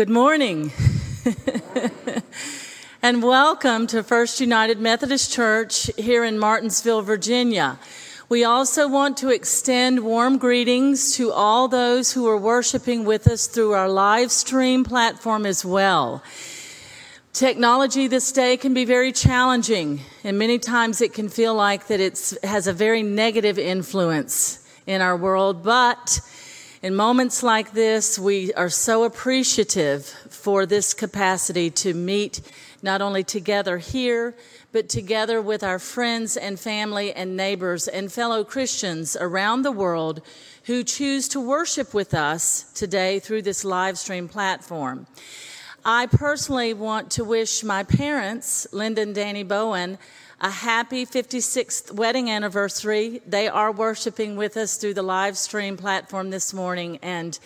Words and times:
Good 0.00 0.08
morning. 0.08 0.72
and 3.02 3.22
welcome 3.22 3.86
to 3.88 4.02
First 4.02 4.40
United 4.40 4.80
Methodist 4.80 5.30
Church 5.30 5.90
here 5.98 6.24
in 6.24 6.38
Martinsville, 6.38 7.02
Virginia. 7.02 7.78
We 8.30 8.42
also 8.42 8.88
want 8.88 9.18
to 9.18 9.28
extend 9.28 10.00
warm 10.00 10.38
greetings 10.38 11.14
to 11.16 11.32
all 11.32 11.68
those 11.68 12.14
who 12.14 12.26
are 12.28 12.38
worshiping 12.38 13.04
with 13.04 13.28
us 13.28 13.46
through 13.46 13.72
our 13.72 13.90
live 13.90 14.32
stream 14.32 14.84
platform 14.84 15.44
as 15.44 15.66
well. 15.66 16.22
Technology 17.34 18.06
this 18.06 18.32
day 18.32 18.56
can 18.56 18.72
be 18.72 18.86
very 18.86 19.12
challenging, 19.12 20.00
and 20.24 20.38
many 20.38 20.58
times 20.58 21.02
it 21.02 21.12
can 21.12 21.28
feel 21.28 21.54
like 21.54 21.88
that 21.88 22.00
it 22.00 22.32
has 22.42 22.66
a 22.66 22.72
very 22.72 23.02
negative 23.02 23.58
influence 23.58 24.66
in 24.86 25.02
our 25.02 25.14
world, 25.18 25.62
but 25.62 26.22
in 26.82 26.94
moments 26.94 27.42
like 27.42 27.72
this, 27.72 28.18
we 28.18 28.54
are 28.54 28.70
so 28.70 29.04
appreciative 29.04 30.06
for 30.30 30.64
this 30.64 30.94
capacity 30.94 31.68
to 31.68 31.92
meet 31.92 32.40
not 32.82 33.02
only 33.02 33.22
together 33.22 33.76
here, 33.76 34.34
but 34.72 34.88
together 34.88 35.42
with 35.42 35.62
our 35.62 35.78
friends 35.78 36.38
and 36.38 36.58
family 36.58 37.12
and 37.12 37.36
neighbors 37.36 37.86
and 37.86 38.10
fellow 38.10 38.44
Christians 38.44 39.14
around 39.20 39.60
the 39.60 39.72
world 39.72 40.22
who 40.64 40.82
choose 40.82 41.28
to 41.28 41.40
worship 41.40 41.92
with 41.92 42.14
us 42.14 42.72
today 42.72 43.18
through 43.18 43.42
this 43.42 43.62
live 43.62 43.98
stream 43.98 44.26
platform. 44.26 45.06
I 45.84 46.06
personally 46.06 46.72
want 46.72 47.10
to 47.12 47.24
wish 47.24 47.62
my 47.62 47.82
parents, 47.82 48.66
Linda 48.72 49.02
and 49.02 49.14
Danny 49.14 49.42
Bowen, 49.42 49.98
a 50.40 50.48
happy 50.50 51.04
56th 51.04 51.92
wedding 51.92 52.30
anniversary. 52.30 53.20
They 53.26 53.46
are 53.46 53.70
worshiping 53.70 54.36
with 54.36 54.56
us 54.56 54.78
through 54.78 54.94
the 54.94 55.02
live 55.02 55.36
stream 55.36 55.76
platform 55.76 56.30
this 56.30 56.54
morning, 56.54 56.98
and 57.02 57.38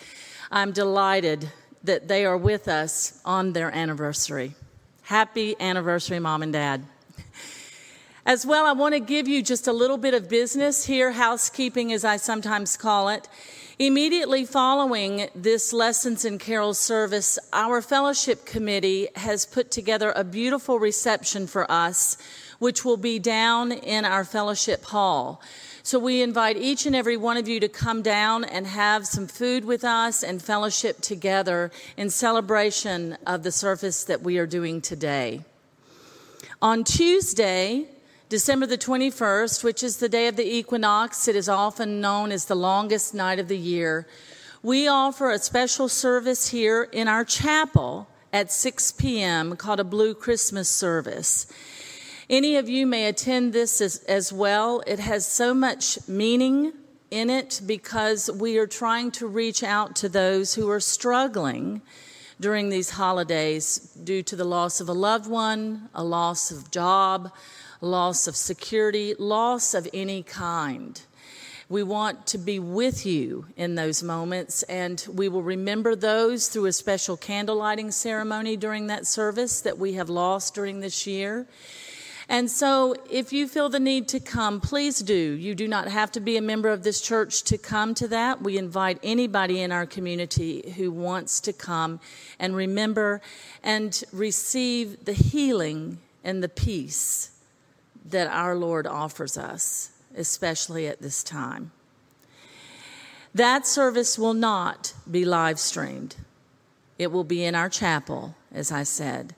I'm 0.49 0.71
delighted 0.71 1.51
that 1.83 2.07
they 2.07 2.25
are 2.25 2.37
with 2.37 2.69
us 2.69 3.19
on 3.25 3.51
their 3.51 3.69
anniversary. 3.69 4.55
Happy 5.01 5.57
anniversary, 5.59 6.19
mom 6.19 6.41
and 6.41 6.53
dad. 6.53 6.85
As 8.25 8.45
well, 8.45 8.65
I 8.65 8.71
want 8.71 8.93
to 8.93 9.01
give 9.01 9.27
you 9.27 9.43
just 9.43 9.67
a 9.67 9.73
little 9.73 9.97
bit 9.97 10.13
of 10.13 10.29
business 10.29 10.85
here, 10.85 11.11
housekeeping 11.11 11.91
as 11.91 12.05
I 12.05 12.15
sometimes 12.15 12.77
call 12.77 13.09
it. 13.09 13.27
Immediately 13.77 14.45
following 14.45 15.29
this 15.35 15.73
Lessons 15.73 16.23
and 16.23 16.39
Carols 16.39 16.79
service, 16.79 17.37
our 17.51 17.81
fellowship 17.81 18.45
committee 18.45 19.09
has 19.17 19.45
put 19.45 19.69
together 19.69 20.13
a 20.15 20.23
beautiful 20.23 20.79
reception 20.79 21.45
for 21.45 21.69
us 21.69 22.17
which 22.59 22.85
will 22.85 22.97
be 22.97 23.19
down 23.19 23.71
in 23.71 24.05
our 24.05 24.23
fellowship 24.23 24.83
hall. 24.85 25.41
So 25.83 25.99
we 25.99 26.21
invite 26.21 26.57
each 26.57 26.85
and 26.85 26.95
every 26.95 27.15
one 27.15 27.37
of 27.37 27.47
you 27.47 27.59
to 27.59 27.67
come 27.67 28.01
down 28.01 28.43
and 28.43 28.65
have 28.65 29.05
some 29.05 29.27
food 29.27 29.65
with 29.65 29.83
us 29.83 30.23
and 30.23 30.41
fellowship 30.41 31.01
together 31.01 31.71
in 31.95 32.09
celebration 32.09 33.17
of 33.27 33.43
the 33.43 33.51
service 33.51 34.03
that 34.05 34.21
we 34.21 34.39
are 34.39 34.47
doing 34.47 34.81
today. 34.81 35.41
On 36.61 36.83
Tuesday, 36.83 37.87
December 38.29 38.65
the 38.65 38.77
21st, 38.77 39.63
which 39.63 39.83
is 39.83 39.97
the 39.97 40.09
day 40.09 40.27
of 40.27 40.35
the 40.35 40.55
equinox, 40.55 41.27
it 41.27 41.35
is 41.35 41.47
often 41.47 42.01
known 42.01 42.31
as 42.31 42.45
the 42.45 42.55
longest 42.55 43.13
night 43.13 43.37
of 43.37 43.47
the 43.47 43.57
year. 43.57 44.07
We 44.63 44.87
offer 44.87 45.29
a 45.29 45.37
special 45.37 45.87
service 45.87 46.47
here 46.47 46.81
in 46.91 47.07
our 47.07 47.23
chapel 47.23 48.07
at 48.33 48.51
6 48.51 48.93
p.m. 48.93 49.55
called 49.55 49.79
a 49.79 49.83
Blue 49.83 50.15
Christmas 50.15 50.67
service. 50.67 51.45
Any 52.29 52.55
of 52.55 52.67
you 52.67 52.87
may 52.87 53.05
attend 53.05 53.53
this 53.53 53.79
as, 53.81 53.97
as, 54.05 54.33
well. 54.33 54.81
It 54.87 54.97
has 54.97 55.27
so 55.27 55.53
much 55.53 55.99
meaning 56.07 56.73
in 57.11 57.29
it 57.29 57.61
because 57.67 58.31
we 58.31 58.57
are 58.57 58.65
trying 58.65 59.11
to 59.11 59.27
reach 59.27 59.61
out 59.61 59.95
to 59.97 60.09
those 60.09 60.55
who 60.55 60.67
are 60.71 60.79
struggling 60.79 61.83
during 62.39 62.69
these 62.69 62.89
holidays 62.89 63.77
due 64.03 64.23
to 64.23 64.35
the 64.35 64.43
loss 64.43 64.81
of 64.81 64.89
a 64.89 64.93
loved 64.93 65.29
one, 65.29 65.87
a 65.93 66.03
loss 66.03 66.49
of 66.49 66.71
job, 66.71 67.31
loss 67.79 68.27
of 68.27 68.35
security, 68.35 69.13
loss 69.19 69.75
of 69.75 69.87
any 69.93 70.23
kind. 70.23 71.03
We 71.69 71.83
want 71.83 72.25
to 72.27 72.39
be 72.39 72.57
with 72.57 73.05
you 73.05 73.45
in 73.55 73.75
those 73.75 74.01
moments, 74.01 74.63
and 74.63 75.05
we 75.11 75.29
will 75.29 75.43
remember 75.43 75.95
those 75.95 76.47
through 76.47 76.65
a 76.65 76.73
special 76.73 77.17
candle 77.17 77.57
lighting 77.57 77.91
ceremony 77.91 78.57
during 78.57 78.87
that 78.87 79.05
service 79.05 79.61
that 79.61 79.77
we 79.77 79.93
have 79.93 80.09
lost 80.09 80.55
during 80.55 80.79
this 80.79 81.05
year. 81.05 81.47
And 82.27 82.49
so, 82.49 82.95
if 83.09 83.31
you 83.31 83.47
feel 83.47 83.69
the 83.69 83.79
need 83.79 84.07
to 84.09 84.19
come, 84.19 84.59
please 84.59 84.99
do. 84.99 85.13
You 85.13 85.53
do 85.53 85.67
not 85.67 85.87
have 85.87 86.11
to 86.13 86.19
be 86.19 86.37
a 86.37 86.41
member 86.41 86.69
of 86.69 86.83
this 86.83 86.99
church 86.99 87.43
to 87.43 87.57
come 87.57 87.93
to 87.95 88.07
that. 88.07 88.41
We 88.41 88.57
invite 88.57 88.99
anybody 89.03 89.61
in 89.61 89.71
our 89.71 89.85
community 89.85 90.73
who 90.75 90.91
wants 90.91 91.39
to 91.41 91.53
come 91.53 91.99
and 92.39 92.55
remember 92.55 93.21
and 93.63 94.03
receive 94.11 95.05
the 95.05 95.13
healing 95.13 95.99
and 96.23 96.41
the 96.41 96.49
peace 96.49 97.31
that 98.03 98.27
our 98.27 98.55
Lord 98.55 98.87
offers 98.87 99.37
us, 99.37 99.91
especially 100.17 100.87
at 100.87 101.01
this 101.01 101.23
time. 101.23 101.71
That 103.35 103.67
service 103.67 104.17
will 104.17 104.33
not 104.33 104.93
be 105.09 105.25
live 105.25 105.59
streamed, 105.59 106.15
it 106.97 107.11
will 107.11 107.23
be 107.23 107.43
in 107.43 107.53
our 107.53 107.69
chapel, 107.69 108.35
as 108.51 108.71
I 108.71 108.83
said. 108.83 109.35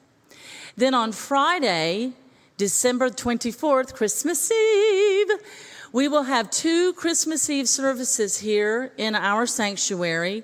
Then 0.77 0.93
on 0.93 1.11
Friday, 1.11 2.13
December 2.57 3.11
24th, 3.11 3.93
Christmas 3.93 4.51
Eve. 4.51 5.29
We 5.91 6.07
will 6.07 6.23
have 6.23 6.49
two 6.49 6.91
Christmas 6.93 7.51
Eve 7.51 7.69
services 7.69 8.39
here 8.39 8.91
in 8.97 9.13
our 9.13 9.45
sanctuary. 9.45 10.43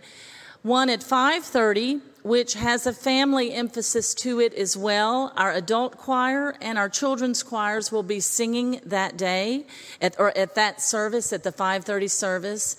One 0.61 0.91
at 0.91 1.01
5:30, 1.01 2.01
which 2.21 2.53
has 2.53 2.85
a 2.85 2.93
family 2.93 3.51
emphasis 3.51 4.13
to 4.13 4.39
it 4.39 4.53
as 4.53 4.77
well. 4.77 5.33
Our 5.35 5.53
adult 5.53 5.97
choir 5.97 6.55
and 6.61 6.77
our 6.77 6.87
children's 6.87 7.41
choirs 7.41 7.91
will 7.91 8.03
be 8.03 8.19
singing 8.19 8.79
that 8.85 9.17
day 9.17 9.65
at, 9.99 10.15
or 10.19 10.37
at 10.37 10.53
that 10.53 10.83
service 10.83 11.33
at 11.33 11.41
the 11.41 11.51
5:30 11.51 12.07
service. 12.07 12.75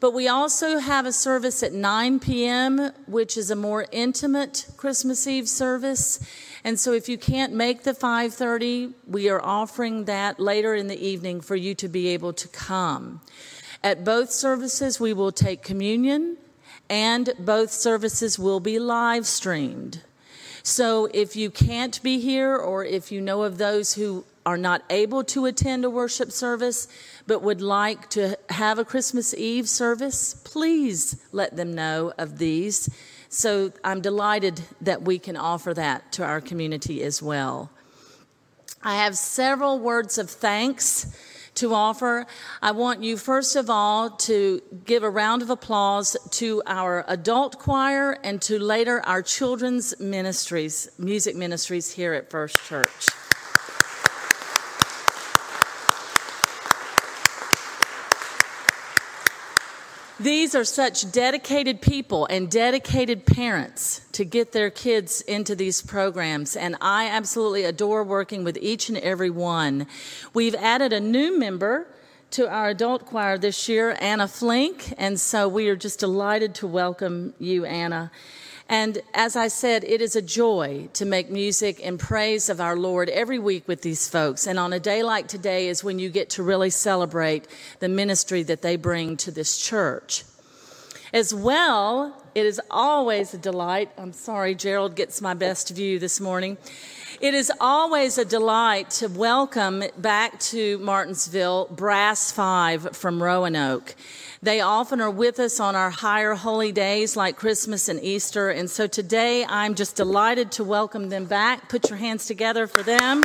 But 0.00 0.12
we 0.12 0.26
also 0.26 0.78
have 0.78 1.06
a 1.06 1.12
service 1.12 1.62
at 1.62 1.72
9 1.72 2.18
p.m., 2.18 2.90
which 3.06 3.36
is 3.36 3.52
a 3.52 3.54
more 3.54 3.86
intimate 3.92 4.66
Christmas 4.76 5.28
Eve 5.28 5.48
service. 5.48 6.18
And 6.64 6.78
so 6.78 6.92
if 6.92 7.08
you 7.08 7.18
can't 7.18 7.52
make 7.52 7.82
the 7.82 7.94
5:30, 7.94 8.94
we 9.06 9.28
are 9.28 9.42
offering 9.42 10.04
that 10.04 10.38
later 10.38 10.74
in 10.74 10.86
the 10.86 11.06
evening 11.06 11.40
for 11.40 11.56
you 11.56 11.74
to 11.74 11.88
be 11.88 12.08
able 12.08 12.32
to 12.34 12.48
come. 12.48 13.20
At 13.82 14.04
both 14.04 14.30
services 14.30 15.00
we 15.00 15.12
will 15.12 15.32
take 15.32 15.62
communion 15.62 16.36
and 16.88 17.32
both 17.38 17.72
services 17.72 18.38
will 18.38 18.60
be 18.60 18.78
live 18.78 19.26
streamed. 19.26 20.02
So 20.62 21.08
if 21.12 21.34
you 21.34 21.50
can't 21.50 22.00
be 22.02 22.20
here 22.20 22.56
or 22.56 22.84
if 22.84 23.10
you 23.10 23.20
know 23.20 23.42
of 23.42 23.58
those 23.58 23.94
who 23.94 24.24
are 24.46 24.58
not 24.58 24.82
able 24.90 25.24
to 25.24 25.46
attend 25.46 25.84
a 25.84 25.90
worship 25.90 26.30
service 26.30 26.86
but 27.26 27.42
would 27.42 27.60
like 27.60 28.08
to 28.10 28.36
have 28.50 28.78
a 28.78 28.84
Christmas 28.84 29.34
Eve 29.34 29.68
service, 29.68 30.34
please 30.44 31.16
let 31.32 31.56
them 31.56 31.74
know 31.74 32.12
of 32.18 32.38
these 32.38 32.88
so 33.32 33.72
I'm 33.82 34.02
delighted 34.02 34.60
that 34.82 35.02
we 35.02 35.18
can 35.18 35.38
offer 35.38 35.72
that 35.72 36.12
to 36.12 36.24
our 36.24 36.38
community 36.38 37.02
as 37.02 37.22
well. 37.22 37.70
I 38.82 38.96
have 38.96 39.16
several 39.16 39.78
words 39.78 40.18
of 40.18 40.28
thanks 40.28 41.06
to 41.54 41.72
offer. 41.72 42.26
I 42.60 42.72
want 42.72 43.02
you, 43.02 43.16
first 43.16 43.56
of 43.56 43.70
all, 43.70 44.10
to 44.10 44.60
give 44.84 45.02
a 45.02 45.08
round 45.08 45.40
of 45.40 45.48
applause 45.48 46.14
to 46.32 46.62
our 46.66 47.06
adult 47.08 47.58
choir 47.58 48.18
and 48.22 48.42
to 48.42 48.58
later 48.58 49.00
our 49.06 49.22
children's 49.22 49.98
ministries, 49.98 50.90
music 50.98 51.34
ministries 51.34 51.90
here 51.90 52.12
at 52.12 52.28
First 52.28 52.62
Church. 52.66 53.06
These 60.20 60.54
are 60.54 60.64
such 60.64 61.10
dedicated 61.10 61.80
people 61.80 62.26
and 62.26 62.50
dedicated 62.50 63.24
parents 63.24 64.02
to 64.12 64.26
get 64.26 64.52
their 64.52 64.68
kids 64.68 65.22
into 65.22 65.54
these 65.56 65.80
programs, 65.80 66.54
and 66.54 66.76
I 66.82 67.08
absolutely 67.08 67.64
adore 67.64 68.04
working 68.04 68.44
with 68.44 68.58
each 68.60 68.90
and 68.90 68.98
every 68.98 69.30
one. 69.30 69.86
We've 70.34 70.54
added 70.54 70.92
a 70.92 71.00
new 71.00 71.38
member 71.38 71.86
to 72.32 72.46
our 72.46 72.68
adult 72.68 73.06
choir 73.06 73.38
this 73.38 73.70
year, 73.70 73.96
Anna 74.00 74.28
Flink, 74.28 74.92
and 74.98 75.18
so 75.18 75.48
we 75.48 75.68
are 75.68 75.76
just 75.76 76.00
delighted 76.00 76.54
to 76.56 76.66
welcome 76.66 77.32
you, 77.38 77.64
Anna. 77.64 78.10
And 78.68 79.02
as 79.12 79.36
I 79.36 79.48
said, 79.48 79.84
it 79.84 80.00
is 80.00 80.16
a 80.16 80.22
joy 80.22 80.88
to 80.94 81.04
make 81.04 81.30
music 81.30 81.80
in 81.80 81.98
praise 81.98 82.48
of 82.48 82.60
our 82.60 82.76
Lord 82.76 83.08
every 83.08 83.38
week 83.38 83.66
with 83.66 83.82
these 83.82 84.08
folks. 84.08 84.46
And 84.46 84.58
on 84.58 84.72
a 84.72 84.80
day 84.80 85.02
like 85.02 85.28
today 85.28 85.68
is 85.68 85.84
when 85.84 85.98
you 85.98 86.08
get 86.08 86.30
to 86.30 86.42
really 86.42 86.70
celebrate 86.70 87.46
the 87.80 87.88
ministry 87.88 88.42
that 88.44 88.62
they 88.62 88.76
bring 88.76 89.16
to 89.18 89.30
this 89.30 89.58
church. 89.58 90.24
As 91.12 91.34
well, 91.34 92.24
it 92.34 92.46
is 92.46 92.58
always 92.70 93.34
a 93.34 93.38
delight. 93.38 93.90
I'm 93.98 94.14
sorry, 94.14 94.54
Gerald 94.54 94.96
gets 94.96 95.20
my 95.20 95.34
best 95.34 95.68
view 95.68 95.98
this 95.98 96.20
morning. 96.20 96.56
It 97.20 97.34
is 97.34 97.52
always 97.60 98.16
a 98.16 98.24
delight 98.24 98.88
to 98.92 99.08
welcome 99.08 99.84
back 99.98 100.40
to 100.40 100.78
Martinsville 100.78 101.68
Brass 101.70 102.32
Five 102.32 102.96
from 102.96 103.22
Roanoke. 103.22 103.94
They 104.44 104.60
often 104.60 105.00
are 105.00 105.08
with 105.08 105.38
us 105.38 105.60
on 105.60 105.76
our 105.76 105.90
higher 105.90 106.34
holy 106.34 106.72
days 106.72 107.16
like 107.16 107.36
Christmas 107.36 107.88
and 107.88 108.02
Easter. 108.02 108.50
And 108.50 108.68
so 108.68 108.88
today 108.88 109.46
I'm 109.48 109.76
just 109.76 109.94
delighted 109.94 110.50
to 110.52 110.64
welcome 110.64 111.10
them 111.10 111.26
back. 111.26 111.68
Put 111.68 111.88
your 111.88 111.96
hands 111.96 112.26
together 112.26 112.66
for 112.66 112.82
them. 112.82 113.22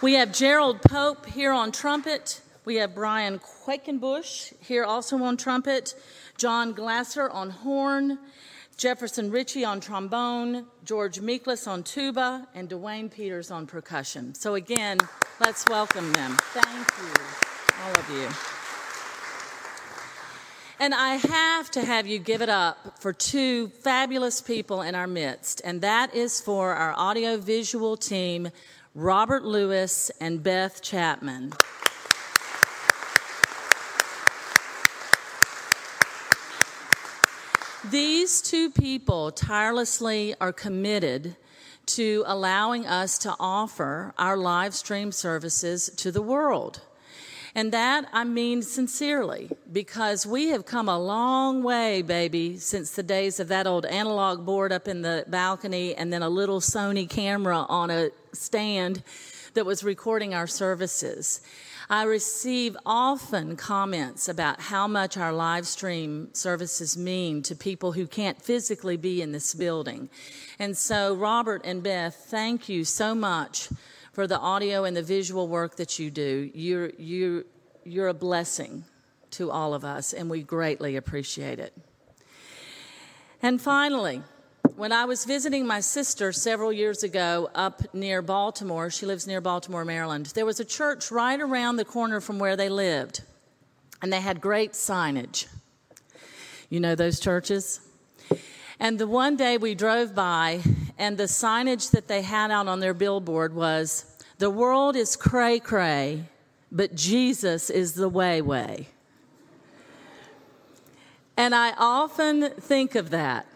We 0.00 0.14
have 0.14 0.32
Gerald 0.32 0.80
Pope 0.80 1.26
here 1.26 1.52
on 1.52 1.70
trumpet. 1.70 2.40
We 2.64 2.76
have 2.76 2.94
Brian 2.94 3.40
Quakenbush 3.40 4.54
here 4.60 4.84
also 4.84 5.22
on 5.22 5.36
trumpet. 5.36 5.94
John 6.38 6.72
Glasser 6.72 7.28
on 7.28 7.50
horn. 7.50 8.18
Jefferson 8.80 9.30
Ritchie 9.30 9.62
on 9.62 9.78
trombone, 9.78 10.64
George 10.84 11.20
Meekles 11.20 11.68
on 11.68 11.82
tuba, 11.82 12.48
and 12.54 12.66
Dwayne 12.66 13.12
Peters 13.12 13.50
on 13.50 13.66
percussion. 13.66 14.34
So, 14.34 14.54
again, 14.54 14.96
let's 15.38 15.66
welcome 15.68 16.10
them. 16.14 16.34
Thank 16.54 16.88
you, 16.96 17.12
all 17.84 17.92
of 17.92 18.08
you. 18.08 18.26
And 20.82 20.94
I 20.94 21.16
have 21.16 21.70
to 21.72 21.84
have 21.84 22.06
you 22.06 22.18
give 22.18 22.40
it 22.40 22.48
up 22.48 22.98
for 22.98 23.12
two 23.12 23.68
fabulous 23.68 24.40
people 24.40 24.80
in 24.80 24.94
our 24.94 25.06
midst, 25.06 25.60
and 25.62 25.82
that 25.82 26.14
is 26.14 26.40
for 26.40 26.72
our 26.72 26.94
audiovisual 26.94 27.98
team, 27.98 28.48
Robert 28.94 29.44
Lewis 29.44 30.10
and 30.22 30.42
Beth 30.42 30.80
Chapman. 30.80 31.52
These 37.90 38.40
two 38.40 38.70
people 38.70 39.32
tirelessly 39.32 40.36
are 40.40 40.52
committed 40.52 41.34
to 41.86 42.22
allowing 42.24 42.86
us 42.86 43.18
to 43.18 43.34
offer 43.40 44.14
our 44.16 44.36
live 44.36 44.74
stream 44.74 45.10
services 45.10 45.90
to 45.96 46.12
the 46.12 46.22
world. 46.22 46.82
And 47.52 47.72
that 47.72 48.08
I 48.12 48.22
mean 48.22 48.62
sincerely, 48.62 49.50
because 49.72 50.24
we 50.24 50.48
have 50.48 50.66
come 50.66 50.88
a 50.88 51.00
long 51.00 51.64
way, 51.64 52.02
baby, 52.02 52.58
since 52.58 52.92
the 52.92 53.02
days 53.02 53.40
of 53.40 53.48
that 53.48 53.66
old 53.66 53.84
analog 53.86 54.46
board 54.46 54.70
up 54.70 54.86
in 54.86 55.02
the 55.02 55.24
balcony 55.26 55.96
and 55.96 56.12
then 56.12 56.22
a 56.22 56.30
little 56.30 56.60
Sony 56.60 57.10
camera 57.10 57.66
on 57.68 57.90
a 57.90 58.10
stand 58.32 59.02
that 59.54 59.66
was 59.66 59.82
recording 59.82 60.32
our 60.32 60.46
services. 60.46 61.40
I 61.90 62.04
receive 62.04 62.76
often 62.86 63.56
comments 63.56 64.28
about 64.28 64.60
how 64.60 64.86
much 64.86 65.16
our 65.16 65.32
live 65.32 65.66
stream 65.66 66.28
services 66.32 66.96
mean 66.96 67.42
to 67.42 67.56
people 67.56 67.90
who 67.90 68.06
can't 68.06 68.40
physically 68.40 68.96
be 68.96 69.20
in 69.20 69.32
this 69.32 69.56
building. 69.56 70.08
And 70.60 70.78
so, 70.78 71.16
Robert 71.16 71.62
and 71.64 71.82
Beth, 71.82 72.14
thank 72.14 72.68
you 72.68 72.84
so 72.84 73.12
much 73.12 73.70
for 74.12 74.28
the 74.28 74.38
audio 74.38 74.84
and 74.84 74.96
the 74.96 75.02
visual 75.02 75.48
work 75.48 75.74
that 75.78 75.98
you 75.98 76.12
do. 76.12 76.48
You're, 76.54 76.92
you're, 76.96 77.42
you're 77.82 78.06
a 78.06 78.14
blessing 78.14 78.84
to 79.32 79.50
all 79.50 79.74
of 79.74 79.84
us, 79.84 80.12
and 80.12 80.30
we 80.30 80.44
greatly 80.44 80.94
appreciate 80.94 81.58
it. 81.58 81.76
And 83.42 83.60
finally, 83.60 84.22
when 84.76 84.92
I 84.92 85.04
was 85.04 85.24
visiting 85.24 85.66
my 85.66 85.80
sister 85.80 86.32
several 86.32 86.72
years 86.72 87.02
ago 87.02 87.50
up 87.54 87.94
near 87.94 88.22
Baltimore, 88.22 88.90
she 88.90 89.06
lives 89.06 89.26
near 89.26 89.40
Baltimore, 89.40 89.84
Maryland, 89.84 90.26
there 90.34 90.46
was 90.46 90.60
a 90.60 90.64
church 90.64 91.10
right 91.10 91.40
around 91.40 91.76
the 91.76 91.84
corner 91.84 92.20
from 92.20 92.38
where 92.38 92.56
they 92.56 92.68
lived, 92.68 93.22
and 94.00 94.12
they 94.12 94.20
had 94.20 94.40
great 94.40 94.72
signage. 94.72 95.46
You 96.68 96.80
know 96.80 96.94
those 96.94 97.20
churches? 97.20 97.80
And 98.78 98.98
the 98.98 99.06
one 99.06 99.36
day 99.36 99.58
we 99.58 99.74
drove 99.74 100.14
by, 100.14 100.60
and 100.96 101.18
the 101.18 101.24
signage 101.24 101.90
that 101.90 102.08
they 102.08 102.22
had 102.22 102.50
out 102.50 102.66
on 102.66 102.80
their 102.80 102.94
billboard 102.94 103.54
was, 103.54 104.04
The 104.38 104.50
world 104.50 104.96
is 104.96 105.16
cray 105.16 105.58
cray, 105.58 106.24
but 106.72 106.94
Jesus 106.94 107.68
is 107.68 107.94
the 107.94 108.08
way 108.08 108.40
way. 108.40 108.88
And 111.36 111.54
I 111.54 111.72
often 111.78 112.50
think 112.50 112.94
of 112.94 113.10
that 113.10 113.46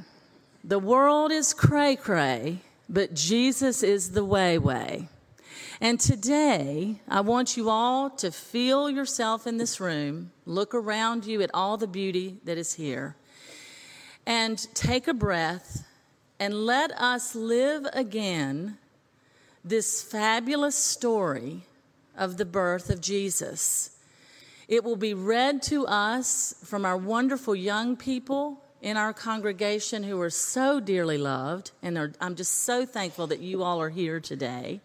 the 0.67 0.79
world 0.79 1.31
is 1.31 1.53
cray 1.53 1.95
cray, 1.95 2.61
but 2.89 3.13
Jesus 3.13 3.83
is 3.83 4.13
the 4.13 4.25
way 4.25 4.57
way. 4.57 5.09
And 5.79 6.01
today, 6.01 7.01
I 7.07 7.21
want 7.21 7.59
you 7.59 7.69
all 7.69 8.09
to 8.11 8.31
feel 8.31 8.89
yourself 8.89 9.47
in 9.47 9.59
this 9.59 9.79
room, 9.79 10.31
look 10.47 10.75
around 10.75 11.27
you 11.27 11.43
at 11.43 11.51
all 11.53 11.77
the 11.77 11.87
beauty 11.87 12.39
that 12.45 12.57
is 12.57 12.75
here, 12.75 13.15
and 14.25 14.59
take 14.75 15.07
a 15.07 15.13
breath 15.13 15.87
and 16.41 16.65
let 16.65 16.91
us 16.93 17.35
live 17.35 17.87
again 17.93 18.79
this 19.63 20.03
fabulous 20.03 20.77
story 20.77 21.67
of 22.17 22.39
the 22.39 22.47
birth 22.47 22.89
of 22.89 23.03
Jesus. 23.03 23.91
It 24.67 24.83
will 24.83 24.97
be 24.97 25.13
read 25.13 25.63
to 25.65 25.87
us 25.87 26.55
from 26.65 26.87
our 26.87 26.97
wonderful 26.97 27.55
young 27.55 27.97
people 27.97 28.64
in 28.85 28.99
our 28.99 29.15
congregation 29.15 30.03
who 30.03 30.21
are 30.21 30.29
so 30.29 30.79
dearly 30.79 31.17
loved, 31.17 31.71
and 31.83 31.97
are, 31.97 32.13
I'm 32.21 32.35
just 32.35 32.65
so 32.65 32.85
thankful 32.85 33.27
that 33.29 33.41
you 33.41 33.63
all 33.63 33.81
are 33.81 33.89
here 33.89 34.21
today. 34.21 34.83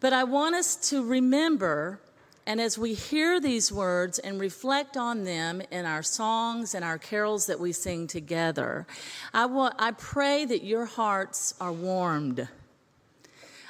But 0.00 0.12
I 0.12 0.24
want 0.24 0.54
us 0.54 0.76
to 0.90 1.02
remember, 1.02 1.98
and 2.46 2.60
as 2.60 2.76
we 2.76 2.92
hear 2.92 3.40
these 3.40 3.72
words 3.72 4.18
and 4.18 4.38
reflect 4.38 4.98
on 4.98 5.24
them 5.24 5.62
in 5.70 5.86
our 5.86 6.02
songs 6.02 6.74
and 6.74 6.84
our 6.84 6.98
carols 6.98 7.46
that 7.46 7.58
we 7.58 7.72
sing 7.72 8.06
together, 8.06 8.86
I, 9.32 9.46
want, 9.46 9.76
I 9.78 9.92
pray 9.92 10.44
that 10.44 10.62
your 10.62 10.84
hearts 10.84 11.54
are 11.58 11.72
warmed. 11.72 12.48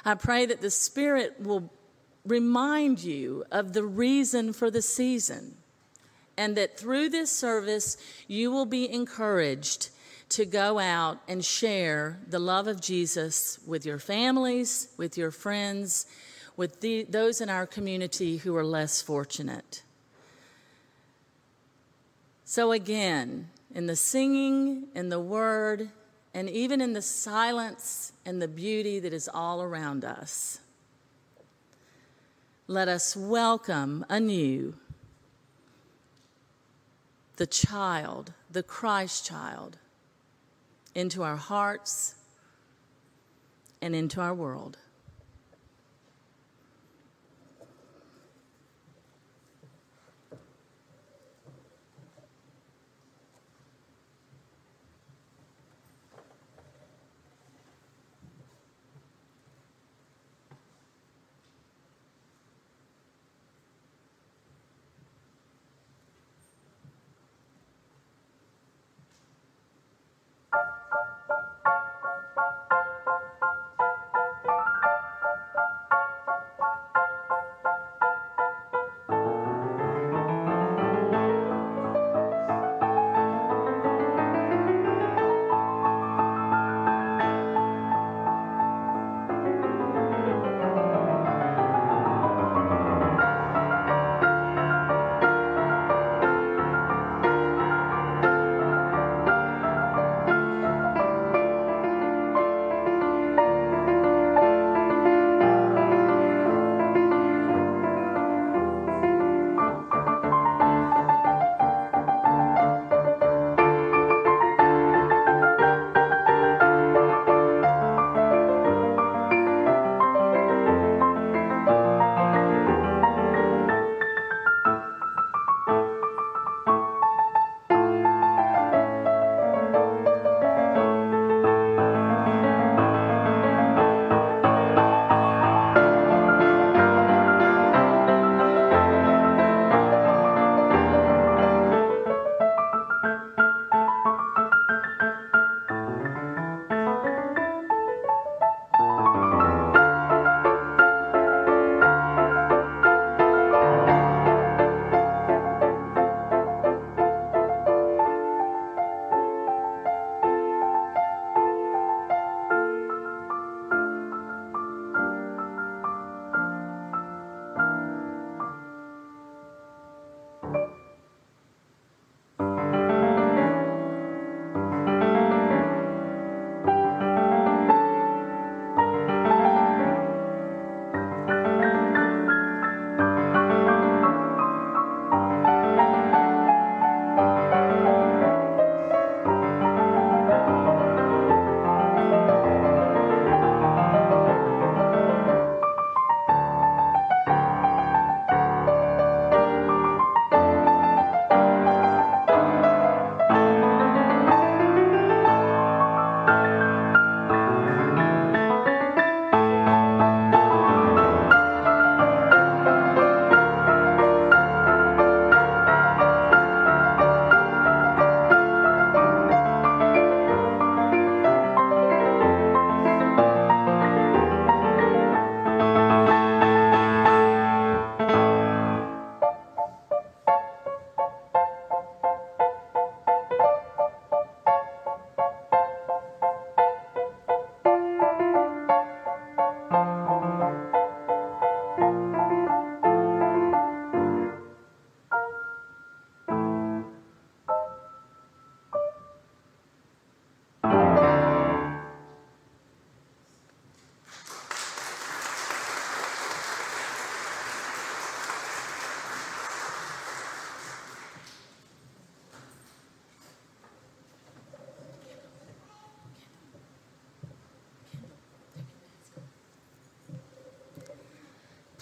I 0.03 0.15
pray 0.15 0.45
that 0.45 0.59
the 0.59 0.71
Spirit 0.71 1.39
will 1.39 1.71
remind 2.25 3.01
you 3.01 3.45
of 3.49 3.71
the 3.71 3.85
reason 3.85 4.51
for 4.51 4.69
the 4.69 4.81
season 4.81 5.55
and 6.41 6.57
that 6.57 6.75
through 6.75 7.07
this 7.07 7.31
service, 7.31 7.97
you 8.27 8.49
will 8.49 8.65
be 8.65 8.91
encouraged 8.91 9.91
to 10.29 10.43
go 10.43 10.79
out 10.79 11.19
and 11.27 11.45
share 11.45 12.17
the 12.27 12.39
love 12.39 12.65
of 12.65 12.81
Jesus 12.81 13.59
with 13.67 13.85
your 13.85 13.99
families, 13.99 14.87
with 14.97 15.19
your 15.19 15.29
friends, 15.29 16.07
with 16.57 16.81
the, 16.81 17.03
those 17.03 17.41
in 17.41 17.49
our 17.49 17.67
community 17.67 18.37
who 18.37 18.55
are 18.55 18.63
less 18.63 19.03
fortunate. 19.03 19.83
So, 22.43 22.71
again, 22.71 23.49
in 23.75 23.85
the 23.85 23.95
singing, 23.95 24.87
in 24.95 25.09
the 25.09 25.19
word, 25.19 25.91
and 26.33 26.49
even 26.49 26.81
in 26.81 26.93
the 26.93 27.03
silence 27.03 28.13
and 28.25 28.41
the 28.41 28.47
beauty 28.47 28.99
that 28.99 29.13
is 29.13 29.29
all 29.31 29.61
around 29.61 30.03
us, 30.03 30.59
let 32.65 32.87
us 32.87 33.15
welcome 33.15 34.03
anew 34.09 34.73
the 37.41 37.47
child, 37.47 38.33
the 38.51 38.61
Christ 38.61 39.25
child, 39.25 39.79
into 40.93 41.23
our 41.23 41.37
hearts 41.37 42.13
and 43.81 43.95
into 43.95 44.21
our 44.21 44.35
world. 44.35 44.77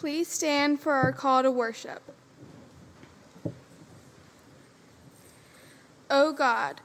Please 0.10 0.28
stand 0.28 0.80
for 0.80 0.94
our 0.94 1.12
call 1.12 1.44
to 1.44 1.52
worship. 1.52 2.02
O 6.10 6.34
God, 6.34 6.82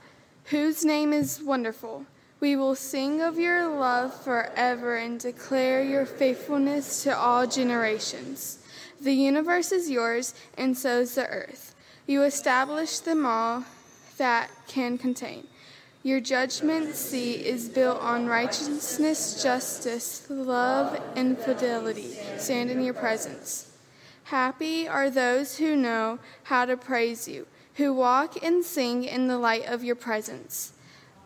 whose 0.50 0.84
name 0.84 1.14
is 1.14 1.40
wonderful, 1.40 2.04
we 2.38 2.54
will 2.54 2.74
sing 2.74 3.22
of 3.22 3.38
your 3.38 3.66
love 3.66 4.12
forever 4.12 4.96
and 4.96 5.18
declare 5.18 5.82
your 5.82 6.04
faithfulness 6.04 7.02
to 7.04 7.16
all 7.16 7.46
generations. 7.46 8.58
The 9.00 9.14
universe 9.14 9.72
is 9.72 9.88
yours, 9.88 10.34
and 10.58 10.76
so 10.76 11.00
is 11.00 11.14
the 11.14 11.26
earth. 11.26 11.74
You 12.06 12.24
established 12.24 13.06
them 13.06 13.24
all 13.24 13.64
that 14.18 14.50
can 14.68 14.98
contain. 14.98 15.46
Your 16.02 16.20
judgment 16.20 16.94
seat 16.94 17.46
is 17.46 17.70
built 17.70 18.02
on 18.02 18.26
righteousness, 18.26 19.42
justice, 19.42 20.26
love, 20.28 21.02
and 21.16 21.38
fidelity. 21.38 22.18
Stand 22.38 22.70
in 22.70 22.82
your 22.82 22.94
presence. 22.94 23.70
Happy 24.24 24.88
are 24.88 25.10
those 25.10 25.58
who 25.58 25.76
know 25.76 26.18
how 26.44 26.64
to 26.64 26.76
praise 26.76 27.28
you, 27.28 27.46
who 27.74 27.92
walk 27.92 28.42
and 28.42 28.64
sing 28.64 29.04
in 29.04 29.28
the 29.28 29.38
light 29.38 29.66
of 29.66 29.84
your 29.84 29.96
presence. 29.96 30.72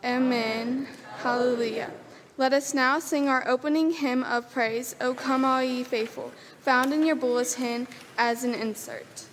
Amen. 0.03 0.87
Hallelujah. 1.19 1.91
Let 2.37 2.53
us 2.53 2.73
now 2.73 2.99
sing 2.99 3.27
our 3.27 3.47
opening 3.47 3.91
hymn 3.91 4.23
of 4.23 4.51
praise, 4.51 4.95
O 5.01 5.13
Come 5.13 5.43
All 5.43 5.61
Ye 5.61 5.83
Faithful, 5.83 6.31
found 6.61 6.93
in 6.93 7.05
your 7.05 7.15
bulletin 7.15 7.87
as 8.17 8.43
an 8.43 8.53
insert. 8.53 9.28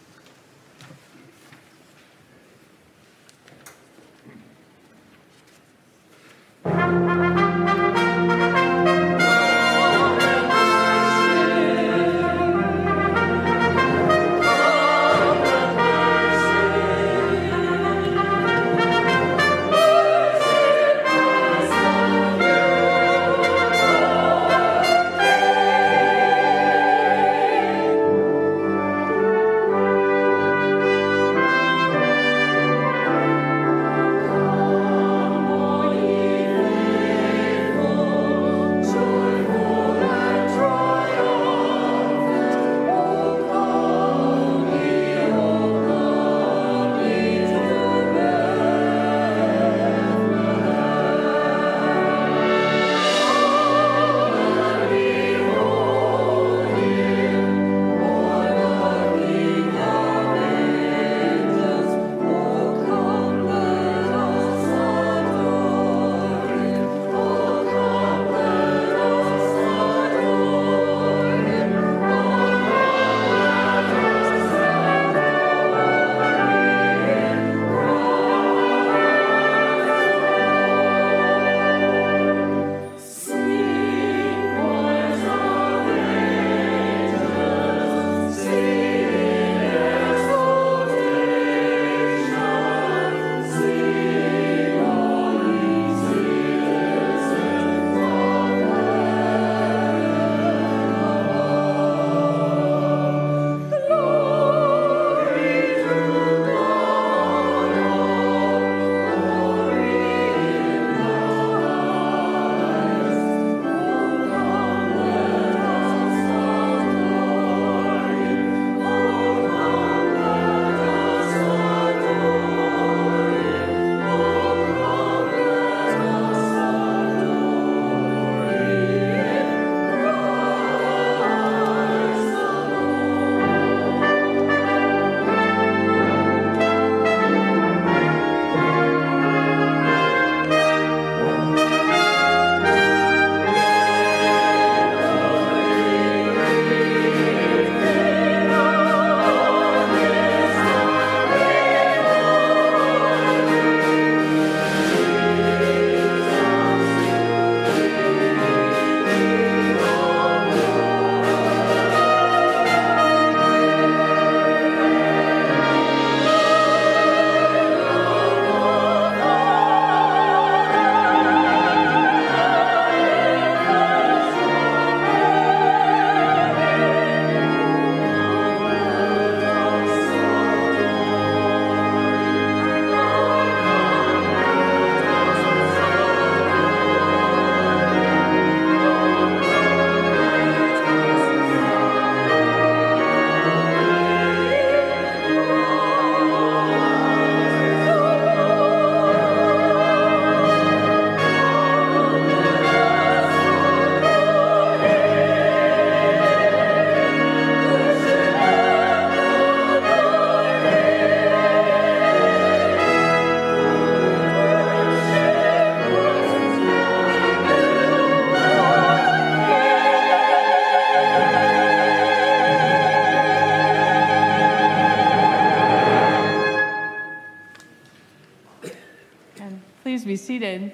Seated. 230.26 230.72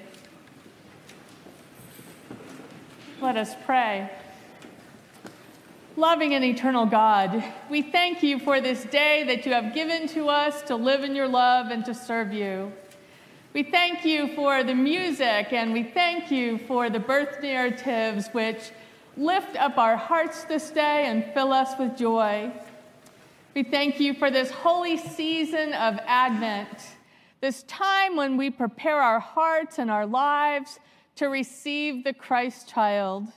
Let 3.21 3.37
us 3.37 3.53
pray. 3.65 4.09
Loving 5.95 6.33
and 6.33 6.43
eternal 6.43 6.87
God, 6.87 7.43
we 7.69 7.83
thank 7.83 8.23
you 8.23 8.39
for 8.39 8.59
this 8.59 8.83
day 8.85 9.23
that 9.25 9.45
you 9.45 9.53
have 9.53 9.75
given 9.75 10.07
to 10.07 10.27
us 10.27 10.63
to 10.63 10.75
live 10.75 11.03
in 11.03 11.13
your 11.13 11.27
love 11.27 11.67
and 11.67 11.85
to 11.85 11.93
serve 11.93 12.33
you. 12.33 12.73
We 13.53 13.61
thank 13.61 14.03
you 14.03 14.33
for 14.33 14.63
the 14.63 14.73
music 14.73 15.53
and 15.53 15.71
we 15.71 15.83
thank 15.83 16.31
you 16.31 16.57
for 16.57 16.89
the 16.89 16.99
birth 16.99 17.39
narratives 17.43 18.29
which 18.29 18.71
lift 19.15 19.55
up 19.55 19.77
our 19.77 19.97
hearts 19.97 20.45
this 20.45 20.71
day 20.71 21.05
and 21.05 21.23
fill 21.35 21.53
us 21.53 21.77
with 21.77 21.95
joy. 21.95 22.51
We 23.53 23.61
thank 23.61 23.99
you 23.99 24.15
for 24.15 24.31
this 24.31 24.49
holy 24.49 24.97
season 24.97 25.73
of 25.73 25.99
Advent, 26.07 26.95
this 27.43 27.63
time 27.63 28.15
when 28.15 28.37
we 28.37 28.49
prepare 28.49 29.01
our 29.01 29.19
hearts 29.19 29.77
and 29.77 29.91
our 29.91 30.05
lives 30.05 30.79
to 31.13 31.27
receive 31.27 32.05
the 32.05 32.13
Christ 32.13 32.69
child. 32.69 33.27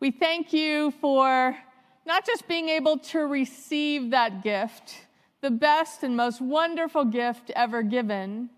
We 0.00 0.10
thank 0.10 0.52
you 0.52 0.90
for 1.00 1.56
not 2.04 2.26
just 2.26 2.48
being 2.48 2.68
able 2.68 2.98
to 2.98 3.20
receive 3.20 4.10
that 4.10 4.42
gift, 4.42 4.96
the 5.42 5.50
best 5.52 6.02
and 6.02 6.16
most 6.16 6.40
wonderful 6.40 7.04
gift 7.04 7.52
ever 7.54 7.84
given, 7.84 8.50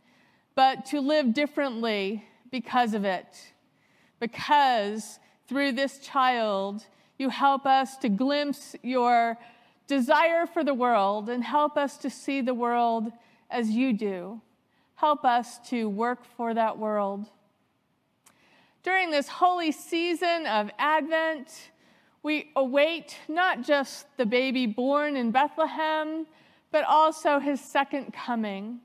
but 0.54 0.86
to 0.86 1.02
live 1.02 1.34
differently 1.34 2.24
because 2.50 2.94
of 2.94 3.04
it. 3.04 3.26
Because 4.20 5.18
through 5.48 5.72
this 5.72 5.98
child, 5.98 6.86
you 7.18 7.28
help 7.28 7.66
us 7.66 7.98
to 7.98 8.08
glimpse 8.08 8.74
your 8.82 9.36
desire 9.86 10.46
for 10.46 10.64
the 10.64 10.72
world 10.72 11.28
and 11.28 11.44
help 11.44 11.76
us 11.76 11.98
to 11.98 12.08
see 12.08 12.40
the 12.40 12.54
world 12.54 13.12
as 13.54 13.70
you 13.70 13.92
do. 13.92 14.40
Help 14.96 15.24
us 15.24 15.58
to 15.68 15.88
work 15.88 16.24
for 16.36 16.52
that 16.54 16.76
world. 16.76 17.26
During 18.82 19.10
this 19.10 19.28
holy 19.28 19.72
season 19.72 20.46
of 20.46 20.70
Advent, 20.78 21.70
we 22.22 22.50
await 22.56 23.16
not 23.28 23.62
just 23.62 24.06
the 24.16 24.26
baby 24.26 24.66
born 24.66 25.16
in 25.16 25.30
Bethlehem, 25.30 26.26
but 26.70 26.84
also 26.84 27.38
his 27.38 27.60
second 27.60 28.12
coming. 28.12 28.80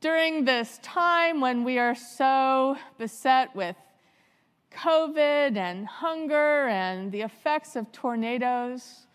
During 0.00 0.44
this 0.44 0.78
time 0.82 1.40
when 1.40 1.64
we 1.64 1.78
are 1.78 1.94
so 1.94 2.76
beset 2.98 3.54
with 3.56 3.76
COVID 4.72 5.56
and 5.56 5.86
hunger 5.86 6.66
and 6.68 7.10
the 7.10 7.22
effects 7.22 7.76
of 7.76 7.90
tornadoes, 7.92 9.06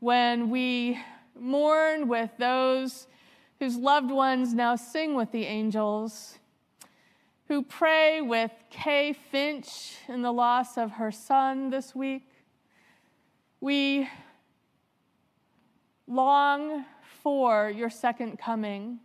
when 0.00 0.50
we 0.50 0.98
mourn 1.38 2.08
with 2.08 2.30
those 2.38 3.06
whose 3.64 3.76
loved 3.78 4.10
ones 4.10 4.52
now 4.52 4.76
sing 4.76 5.14
with 5.14 5.32
the 5.32 5.46
angels, 5.46 6.38
who 7.48 7.62
pray 7.62 8.20
with 8.20 8.50
Kay 8.68 9.14
Finch 9.14 9.96
in 10.06 10.20
the 10.20 10.30
loss 10.30 10.76
of 10.76 10.90
her 10.90 11.10
son 11.10 11.70
this 11.70 11.94
week. 11.94 12.28
We 13.62 14.06
long 16.06 16.84
for 17.22 17.70
your 17.70 17.88
second 17.88 18.38
coming, 18.38 18.98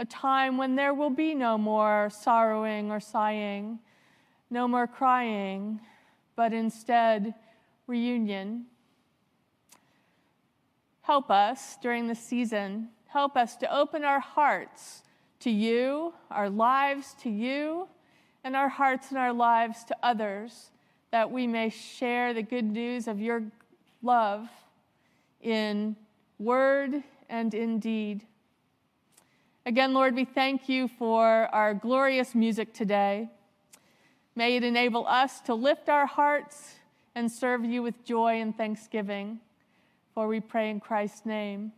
a 0.00 0.04
time 0.04 0.56
when 0.56 0.74
there 0.74 0.92
will 0.92 1.10
be 1.10 1.32
no 1.32 1.56
more 1.56 2.10
sorrowing 2.10 2.90
or 2.90 2.98
sighing, 2.98 3.78
no 4.50 4.66
more 4.66 4.88
crying, 4.88 5.78
but 6.34 6.52
instead 6.52 7.32
reunion. 7.86 8.66
Help 11.02 11.30
us 11.30 11.76
during 11.80 12.08
the 12.08 12.16
season. 12.16 12.88
Help 13.12 13.36
us 13.36 13.56
to 13.56 13.74
open 13.74 14.04
our 14.04 14.20
hearts 14.20 15.02
to 15.40 15.50
you, 15.50 16.14
our 16.30 16.48
lives 16.48 17.16
to 17.20 17.28
you, 17.28 17.88
and 18.44 18.54
our 18.54 18.68
hearts 18.68 19.08
and 19.10 19.18
our 19.18 19.32
lives 19.32 19.82
to 19.82 19.96
others, 20.00 20.70
that 21.10 21.28
we 21.28 21.46
may 21.48 21.70
share 21.70 22.32
the 22.32 22.42
good 22.42 22.64
news 22.64 23.08
of 23.08 23.20
your 23.20 23.42
love 24.00 24.48
in 25.40 25.96
word 26.38 27.02
and 27.28 27.52
in 27.52 27.80
deed. 27.80 28.24
Again, 29.66 29.92
Lord, 29.92 30.14
we 30.14 30.24
thank 30.24 30.68
you 30.68 30.86
for 30.86 31.48
our 31.52 31.74
glorious 31.74 32.34
music 32.34 32.72
today. 32.72 33.28
May 34.36 34.54
it 34.54 34.62
enable 34.62 35.04
us 35.08 35.40
to 35.42 35.54
lift 35.54 35.88
our 35.88 36.06
hearts 36.06 36.76
and 37.16 37.30
serve 37.30 37.64
you 37.64 37.82
with 37.82 38.04
joy 38.04 38.40
and 38.40 38.56
thanksgiving. 38.56 39.40
For 40.14 40.28
we 40.28 40.38
pray 40.38 40.70
in 40.70 40.78
Christ's 40.78 41.26
name. 41.26 41.72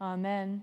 Amen. 0.00 0.62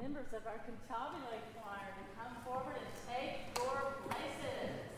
members 0.00 0.26
of 0.34 0.46
our 0.46 0.58
Cantabile 0.66 1.38
choir 1.54 1.94
to 1.96 2.04
come 2.18 2.36
forward 2.44 2.76
and 2.76 2.92
take 3.08 3.56
your 3.56 3.94
places. 4.06 4.94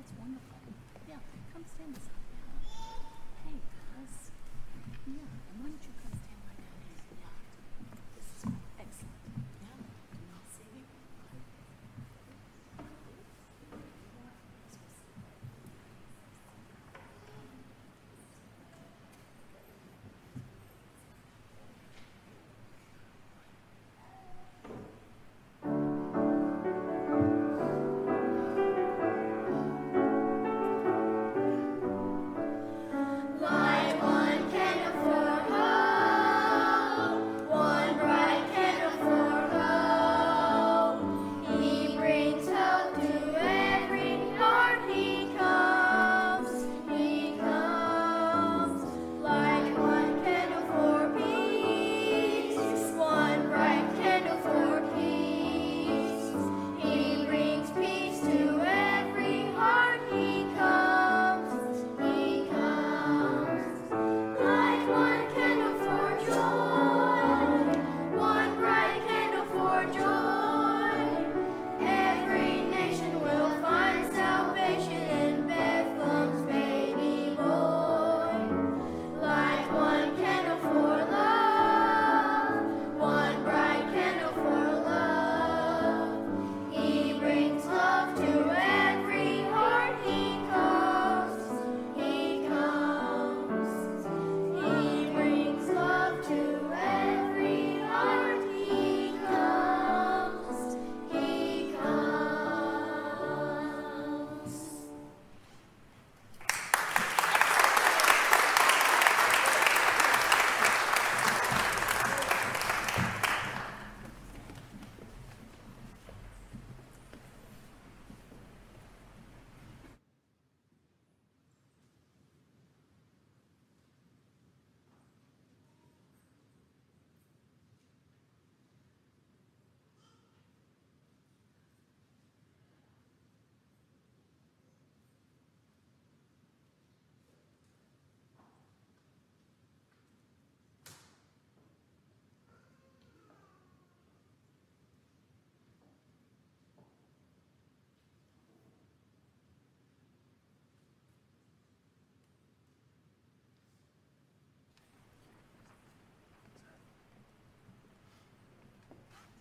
That's 0.00 0.12
wonderful. 0.18 0.56
Yeah, 1.08 1.16
come 1.80 2.19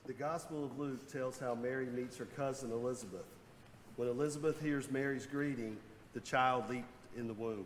The 0.10 0.16
Gospel 0.16 0.66
of 0.66 0.80
Luke 0.80 1.08
tells 1.14 1.38
how 1.38 1.54
Mary 1.54 1.86
meets 1.86 2.18
her 2.18 2.26
cousin 2.26 2.72
Elizabeth. 2.72 3.28
When 3.96 4.08
Elizabeth 4.08 4.60
hears 4.60 4.90
Mary's 4.90 5.28
greeting, 5.28 5.78
the 6.16 6.20
child 6.22 6.68
leaped 6.68 6.90
in 7.16 7.28
the 7.28 7.36
womb. 7.36 7.64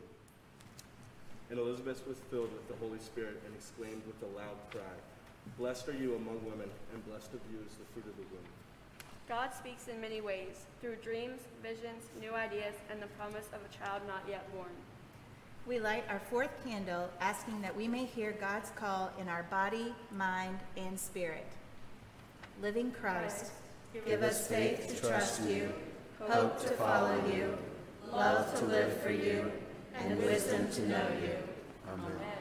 And 1.50 1.58
Elizabeth 1.58 2.06
was 2.06 2.18
filled 2.30 2.52
with 2.52 2.68
the 2.68 2.76
Holy 2.86 3.00
Spirit 3.00 3.42
and 3.46 3.56
exclaimed 3.56 4.02
with 4.06 4.22
a 4.24 4.38
loud 4.38 4.58
cry, 4.72 4.82
Blessed 5.58 5.88
are 5.88 5.94
you 5.94 6.16
among 6.16 6.44
women, 6.44 6.70
and 6.94 7.08
blessed 7.08 7.34
of 7.34 7.40
you 7.50 7.60
is 7.66 7.78
the 7.78 7.86
fruit 7.94 8.12
of 8.12 8.18
the 8.18 8.24
womb. 8.24 8.44
God 9.30 9.52
speaks 9.58 9.88
in 9.88 10.02
many 10.02 10.20
ways 10.20 10.66
through 10.82 10.98
dreams, 10.98 11.40
visions, 11.62 12.04
new 12.20 12.34
ideas, 12.34 12.76
and 12.92 13.02
the 13.02 13.08
promise 13.18 13.48
of 13.54 13.62
a 13.64 13.74
child 13.74 14.02
not 14.06 14.24
yet 14.28 14.54
born. 14.54 14.76
We 15.66 15.80
light 15.80 16.04
our 16.10 16.20
fourth 16.30 16.52
candle, 16.66 17.10
asking 17.22 17.62
that 17.62 17.74
we 17.74 17.88
may 17.88 18.04
hear 18.04 18.34
God's 18.34 18.72
call 18.72 19.14
in 19.18 19.30
our 19.30 19.44
body, 19.44 19.96
mind, 20.12 20.60
and 20.76 21.00
spirit. 21.00 21.48
Living 22.64 22.94
Christ, 22.94 23.52
give 24.06 24.24
us 24.24 24.48
faith 24.48 24.88
to 24.88 25.10
trust 25.10 25.42
you, 25.50 25.74
hope 26.22 26.58
to 26.62 26.70
follow 26.76 27.22
you, 27.28 27.58
love 28.10 28.58
to 28.58 28.64
live 28.64 29.02
for 29.02 29.12
you, 29.12 29.52
and 29.94 30.18
wisdom 30.20 30.72
to 30.72 30.88
know 30.88 31.08
you. 31.22 31.36
Amen. 31.92 32.33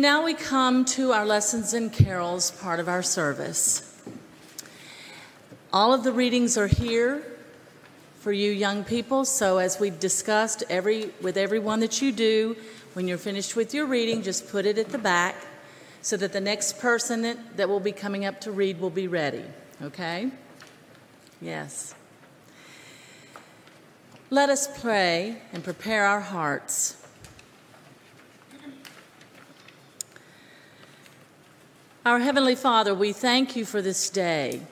And 0.00 0.06
now 0.06 0.24
we 0.24 0.32
come 0.32 0.86
to 0.96 1.12
our 1.12 1.26
lessons 1.26 1.74
and 1.74 1.92
carols 1.92 2.52
part 2.52 2.80
of 2.80 2.88
our 2.88 3.02
service. 3.02 4.02
All 5.74 5.92
of 5.92 6.04
the 6.04 6.10
readings 6.10 6.56
are 6.56 6.68
here 6.68 7.22
for 8.20 8.32
you 8.32 8.50
young 8.50 8.82
people, 8.82 9.26
so 9.26 9.58
as 9.58 9.78
we've 9.78 10.00
discussed 10.00 10.64
every 10.70 11.10
with 11.20 11.36
everyone 11.36 11.80
that 11.80 12.00
you 12.00 12.12
do, 12.12 12.56
when 12.94 13.08
you're 13.08 13.18
finished 13.18 13.56
with 13.56 13.74
your 13.74 13.84
reading, 13.84 14.22
just 14.22 14.48
put 14.48 14.64
it 14.64 14.78
at 14.78 14.88
the 14.88 14.96
back 14.96 15.36
so 16.00 16.16
that 16.16 16.32
the 16.32 16.40
next 16.40 16.78
person 16.78 17.20
that, 17.20 17.58
that 17.58 17.68
will 17.68 17.78
be 17.78 17.92
coming 17.92 18.24
up 18.24 18.40
to 18.40 18.52
read 18.52 18.80
will 18.80 18.88
be 18.88 19.06
ready. 19.06 19.44
Okay? 19.82 20.30
Yes. 21.42 21.94
Let 24.30 24.48
us 24.48 24.66
pray 24.80 25.42
and 25.52 25.62
prepare 25.62 26.06
our 26.06 26.20
hearts. 26.20 26.99
Our 32.10 32.18
Heavenly 32.18 32.56
Father, 32.56 32.92
we 32.92 33.12
thank 33.12 33.54
you 33.54 33.64
for 33.64 33.80
this 33.80 34.10
day. 34.10 34.62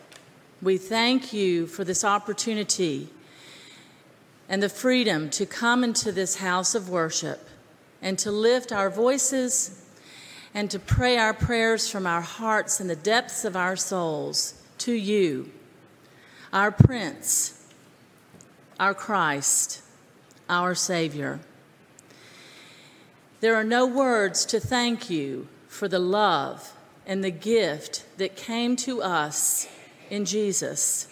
We 0.60 0.76
thank 0.76 1.32
you 1.32 1.68
for 1.68 1.84
this 1.84 2.02
opportunity 2.02 3.10
and 4.48 4.60
the 4.60 4.68
freedom 4.68 5.30
to 5.30 5.46
come 5.46 5.84
into 5.84 6.10
this 6.10 6.38
house 6.38 6.74
of 6.74 6.88
worship 6.88 7.48
and 8.02 8.18
to 8.18 8.32
lift 8.32 8.72
our 8.72 8.90
voices 8.90 9.86
and 10.52 10.68
to 10.72 10.80
pray 10.80 11.16
our 11.16 11.32
prayers 11.32 11.88
from 11.88 12.08
our 12.08 12.22
hearts 12.22 12.80
and 12.80 12.90
the 12.90 12.96
depths 12.96 13.44
of 13.44 13.54
our 13.54 13.76
souls 13.76 14.60
to 14.78 14.92
you, 14.92 15.48
our 16.52 16.72
Prince, 16.72 17.68
our 18.80 18.94
Christ, 18.94 19.80
our 20.50 20.74
Savior. 20.74 21.38
There 23.38 23.54
are 23.54 23.62
no 23.62 23.86
words 23.86 24.44
to 24.46 24.58
thank 24.58 25.08
you 25.08 25.46
for 25.68 25.86
the 25.86 26.00
love 26.00 26.74
and 27.08 27.24
the 27.24 27.30
gift 27.30 28.04
that 28.18 28.36
came 28.36 28.76
to 28.76 29.02
us 29.02 29.66
in 30.10 30.26
Jesus. 30.26 31.08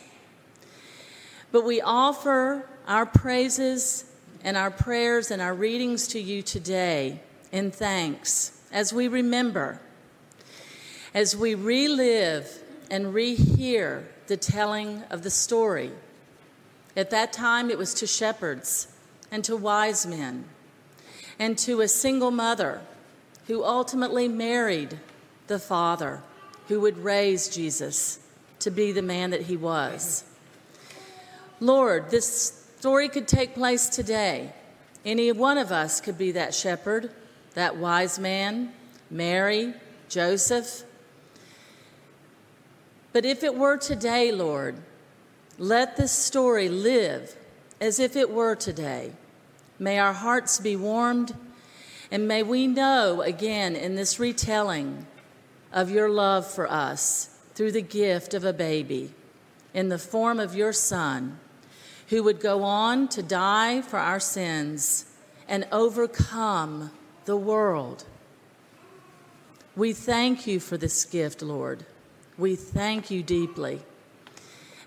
But 1.50 1.64
we 1.64 1.80
offer 1.80 2.68
our 2.86 3.06
praises 3.06 4.04
and 4.44 4.56
our 4.56 4.70
prayers 4.70 5.30
and 5.30 5.40
our 5.40 5.54
readings 5.54 6.06
to 6.08 6.20
you 6.20 6.42
today 6.42 7.20
in 7.50 7.70
thanks 7.70 8.60
as 8.70 8.92
we 8.92 9.08
remember, 9.08 9.80
as 11.14 11.34
we 11.34 11.54
relive 11.54 12.62
and 12.90 13.06
rehear 13.06 14.04
the 14.26 14.36
telling 14.36 15.02
of 15.10 15.22
the 15.22 15.30
story. 15.30 15.90
At 16.94 17.10
that 17.10 17.32
time, 17.32 17.70
it 17.70 17.78
was 17.78 17.94
to 17.94 18.06
shepherds 18.06 18.88
and 19.30 19.42
to 19.44 19.56
wise 19.56 20.06
men 20.06 20.44
and 21.38 21.56
to 21.58 21.80
a 21.80 21.88
single 21.88 22.30
mother 22.30 22.82
who 23.46 23.64
ultimately 23.64 24.28
married 24.28 24.98
the 25.46 25.58
Father 25.58 26.22
who 26.68 26.80
would 26.80 26.98
raise 26.98 27.48
Jesus 27.48 28.18
to 28.60 28.70
be 28.70 28.92
the 28.92 29.02
man 29.02 29.30
that 29.30 29.42
he 29.42 29.56
was. 29.56 30.24
Lord, 31.60 32.10
this 32.10 32.68
story 32.78 33.08
could 33.08 33.28
take 33.28 33.54
place 33.54 33.88
today. 33.88 34.52
Any 35.04 35.30
one 35.32 35.58
of 35.58 35.70
us 35.70 36.00
could 36.00 36.18
be 36.18 36.32
that 36.32 36.54
shepherd, 36.54 37.10
that 37.54 37.76
wise 37.76 38.18
man, 38.18 38.72
Mary, 39.10 39.72
Joseph. 40.08 40.82
But 43.12 43.24
if 43.24 43.42
it 43.42 43.54
were 43.54 43.76
today, 43.76 44.32
Lord, 44.32 44.76
let 45.58 45.96
this 45.96 46.12
story 46.12 46.68
live 46.68 47.34
as 47.80 47.98
if 47.98 48.16
it 48.16 48.30
were 48.30 48.54
today. 48.54 49.12
May 49.78 49.98
our 49.98 50.12
hearts 50.12 50.58
be 50.58 50.76
warmed, 50.76 51.34
and 52.10 52.28
may 52.28 52.42
we 52.42 52.66
know 52.66 53.22
again 53.22 53.76
in 53.76 53.94
this 53.94 54.18
retelling 54.18 55.06
of 55.76 55.90
your 55.90 56.08
love 56.08 56.46
for 56.46 56.68
us 56.68 57.38
through 57.54 57.70
the 57.70 57.82
gift 57.82 58.32
of 58.32 58.44
a 58.44 58.52
baby 58.52 59.12
in 59.74 59.90
the 59.90 59.98
form 59.98 60.40
of 60.40 60.54
your 60.54 60.72
Son, 60.72 61.38
who 62.08 62.22
would 62.22 62.40
go 62.40 62.62
on 62.62 63.06
to 63.08 63.22
die 63.22 63.82
for 63.82 63.98
our 63.98 64.18
sins 64.18 65.04
and 65.46 65.68
overcome 65.70 66.90
the 67.26 67.36
world. 67.36 68.04
We 69.76 69.92
thank 69.92 70.46
you 70.46 70.60
for 70.60 70.78
this 70.78 71.04
gift, 71.04 71.42
Lord. 71.42 71.84
We 72.38 72.56
thank 72.56 73.10
you 73.10 73.22
deeply. 73.22 73.82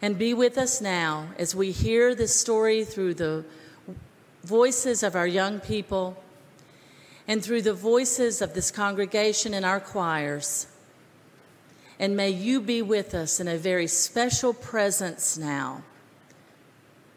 And 0.02 0.18
be 0.18 0.34
with 0.34 0.58
us 0.58 0.82
now 0.82 1.28
as 1.38 1.54
we 1.54 1.72
hear 1.72 2.16
this 2.16 2.34
story 2.34 2.84
through 2.84 3.14
the 3.14 3.46
voices 4.44 5.04
of 5.04 5.16
our 5.16 5.28
young 5.28 5.60
people 5.60 6.24
and 7.28 7.44
through 7.44 7.62
the 7.62 7.76
voices 7.76 8.42
of 8.42 8.56
this 8.56 8.72
congregation 8.72 9.54
and 9.54 9.64
our 9.64 9.80
choirs. 9.80 10.66
And 12.00 12.16
may 12.16 12.30
you 12.30 12.62
be 12.62 12.82
with 12.82 13.14
us 13.14 13.39
in 13.39 13.47
a 13.47 13.58
very 13.58 13.88
special 13.88 14.54
presence 14.54 15.38
now 15.38 15.84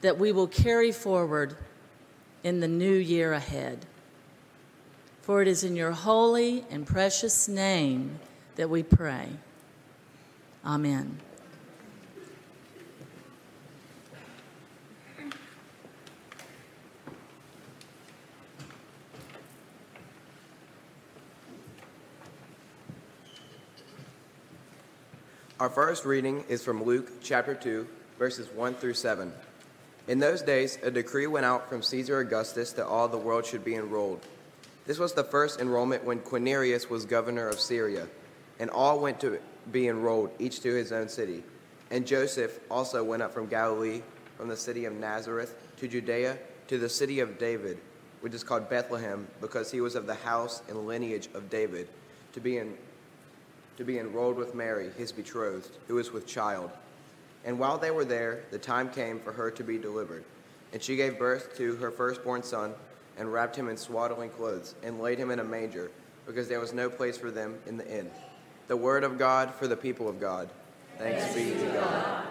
that 0.01 0.19
we 0.19 0.33
will 0.33 0.49
carry 0.49 0.91
forward 0.91 1.57
in 2.43 2.59
the 2.59 2.69
new 2.69 2.95
year 2.95 3.33
ahead. 3.33 3.87
For 5.23 5.41
it 5.41 5.47
is 5.47 5.63
in 5.63 5.77
your 5.77 5.93
holy 5.93 6.65
and 6.69 6.85
precious 6.85 7.47
name 7.47 8.19
that 8.57 8.69
we 8.69 8.83
pray. 8.83 9.29
Amen. 10.65 11.21
Our 25.63 25.71
first 25.71 26.05
reading 26.05 26.45
is 26.49 26.65
from 26.65 26.83
Luke 26.83 27.23
chapter 27.23 27.55
2, 27.55 27.87
verses 28.19 28.49
1 28.53 28.75
through 28.75 28.95
7. 28.95 29.33
In 30.09 30.19
those 30.19 30.43
days, 30.43 30.77
a 30.83 30.91
decree 30.91 31.29
went 31.29 31.47
out 31.47 31.69
from 31.69 31.85
Caesar 31.85 32.19
Augustus 32.19 32.73
that 32.73 32.89
all 32.89 33.07
the 33.07 33.17
world 33.17 33.47
should 33.47 33.65
be 33.65 33.77
enrolled. 33.77 34.27
This 34.87 34.99
was 34.99 35.13
the 35.13 35.23
first 35.23 35.61
enrollment 35.61 36.03
when 36.03 36.19
Quirinius 36.19 36.91
was 36.91 37.05
governor 37.05 37.47
of 37.47 37.61
Syria, 37.61 38.09
and 38.59 38.71
all 38.71 38.99
went 38.99 39.21
to 39.21 39.39
be 39.71 39.87
enrolled, 39.87 40.33
each 40.41 40.63
to 40.63 40.75
his 40.75 40.91
own 40.91 41.09
city. 41.09 41.45
And 41.93 42.09
Joseph 42.09 42.59
also 42.69 43.05
went 43.05 43.23
up 43.23 43.33
from 43.33 43.47
Galilee, 43.47 44.03
from 44.37 44.49
the 44.49 44.57
city 44.57 44.85
of 44.87 44.95
Nazareth 44.95 45.55
to 45.77 45.87
Judea, 45.87 46.39
to 46.67 46.77
the 46.77 46.89
city 46.89 47.21
of 47.21 47.39
David, 47.39 47.79
which 48.21 48.35
is 48.35 48.43
called 48.43 48.69
Bethlehem, 48.69 49.29
because 49.41 49.71
he 49.71 49.81
was 49.81 49.95
of 49.95 50.09
the 50.09 50.15
house 50.17 50.61
and 50.69 50.89
lineage 50.89 51.29
of 51.35 51.49
David, 51.51 51.87
to 52.33 52.41
be 52.41 52.59
in 52.59 52.77
to 53.77 53.85
be 53.85 53.99
enrolled 53.99 54.37
with 54.37 54.55
Mary, 54.55 54.91
his 54.97 55.13
betrothed, 55.13 55.71
who 55.89 55.95
was 55.95 56.13
with 56.13 56.27
child. 56.27 56.71
And 57.45 57.59
while 57.59 57.79
they 57.79 57.91
were 57.91 58.05
there, 58.05 58.45
the 58.51 58.59
time 58.59 58.91
came 58.91 59.19
for 59.19 59.33
her 59.33 59.51
to 59.51 59.65
be 59.65 59.79
delivered. 59.79 60.25
And 60.73 60.83
she 60.83 60.97
gave 60.97 61.19
birth 61.19 61.57
to 61.57 61.77
her 61.77 61.91
firstborn 61.91 62.43
son, 62.43 62.75
and 63.19 63.33
wrapped 63.33 63.57
him 63.57 63.69
in 63.69 63.77
swaddling 63.77 64.31
clothes, 64.31 64.75
and 64.83 65.01
laid 65.01 65.19
him 65.19 65.31
in 65.31 65.41
a 65.41 65.45
manger, 65.45 65.91
because 66.27 66.49
there 66.49 66.61
was 66.61 66.73
no 66.73 66.89
place 66.89 67.19
for 67.19 67.31
them 67.31 67.59
in 67.67 67.77
the 67.77 67.99
inn. 67.99 68.11
The 68.69 68.77
word 68.77 69.05
of 69.05 69.19
God 69.19 69.55
for 69.55 69.67
the 69.67 69.77
people 69.77 70.09
of 70.09 70.21
God. 70.21 70.49
Thanks, 70.99 71.25
Thanks 71.25 71.35
be 71.35 71.67
to 71.67 71.73
God. 71.73 71.75
God. 71.75 72.27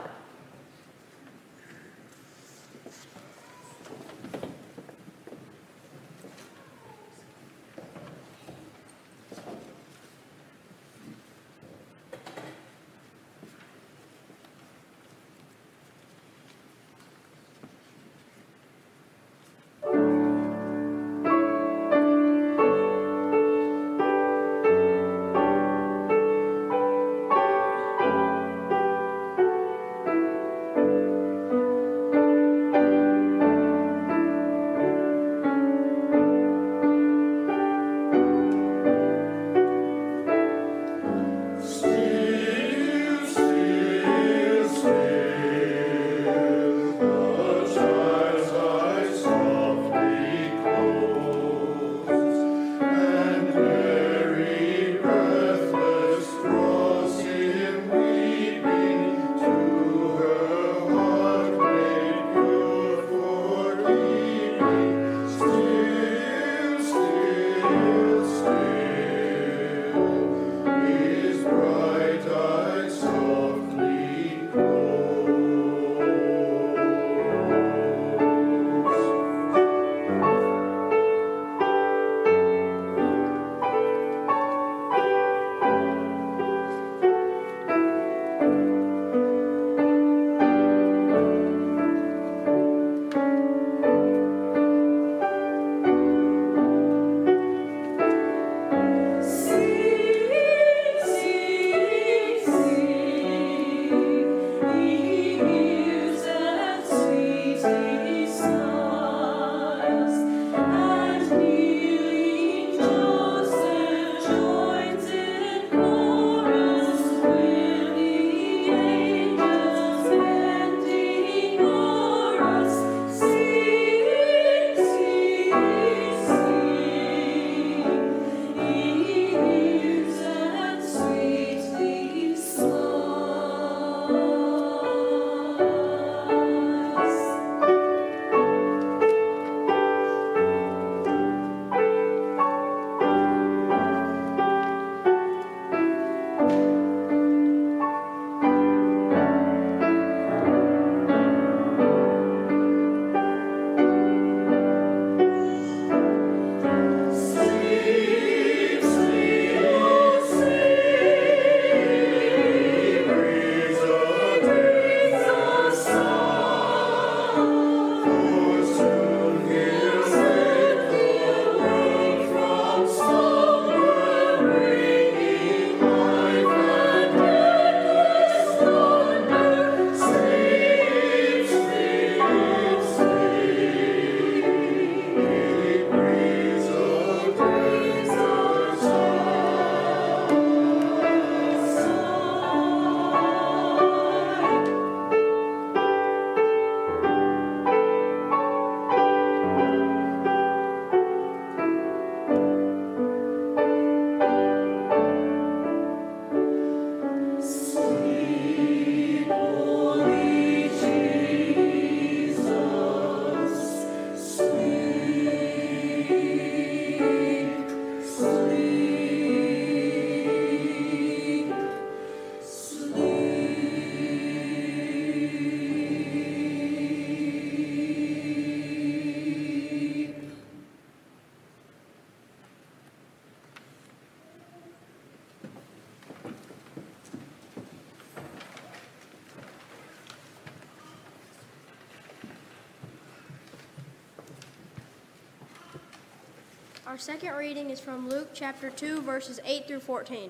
Our 246.92 246.98
second 246.98 247.36
reading 247.36 247.70
is 247.70 247.80
from 247.80 248.10
Luke 248.10 248.32
chapter 248.34 248.70
2, 248.70 249.04
verses 249.04 249.40
8 249.46 249.66
through 249.66 249.80
14. 249.80 250.30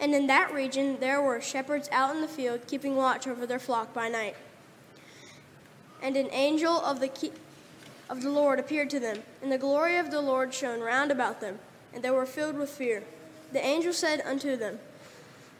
And 0.00 0.14
in 0.14 0.26
that 0.28 0.54
region 0.54 0.98
there 1.00 1.20
were 1.20 1.38
shepherds 1.42 1.86
out 1.92 2.14
in 2.14 2.22
the 2.22 2.26
field, 2.26 2.66
keeping 2.66 2.96
watch 2.96 3.26
over 3.26 3.44
their 3.44 3.58
flock 3.58 3.92
by 3.92 4.08
night. 4.08 4.36
And 6.00 6.16
an 6.16 6.30
angel 6.32 6.80
of 6.80 6.98
the, 6.98 7.08
ke- 7.08 7.36
of 8.08 8.22
the 8.22 8.30
Lord 8.30 8.58
appeared 8.58 8.88
to 8.88 9.00
them, 9.00 9.18
and 9.42 9.52
the 9.52 9.58
glory 9.58 9.98
of 9.98 10.10
the 10.10 10.22
Lord 10.22 10.54
shone 10.54 10.80
round 10.80 11.10
about 11.10 11.42
them, 11.42 11.58
and 11.92 12.02
they 12.02 12.10
were 12.10 12.24
filled 12.24 12.56
with 12.56 12.70
fear. 12.70 13.02
The 13.52 13.62
angel 13.62 13.92
said 13.92 14.22
unto 14.24 14.56
them, 14.56 14.78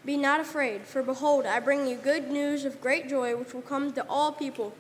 Be 0.03 0.17
not 0.17 0.41
afraid, 0.41 0.87
for 0.87 1.03
behold, 1.03 1.45
I 1.45 1.61
bring 1.61 1.87
you 1.87 1.97
good 1.97 2.31
news 2.31 2.65
of 2.65 2.81
great 2.81 3.07
joy, 3.07 3.37
which 3.37 3.53
will 3.53 3.61
come 3.61 3.93
to 3.93 4.07
all 4.09 4.33
people. 4.33 4.73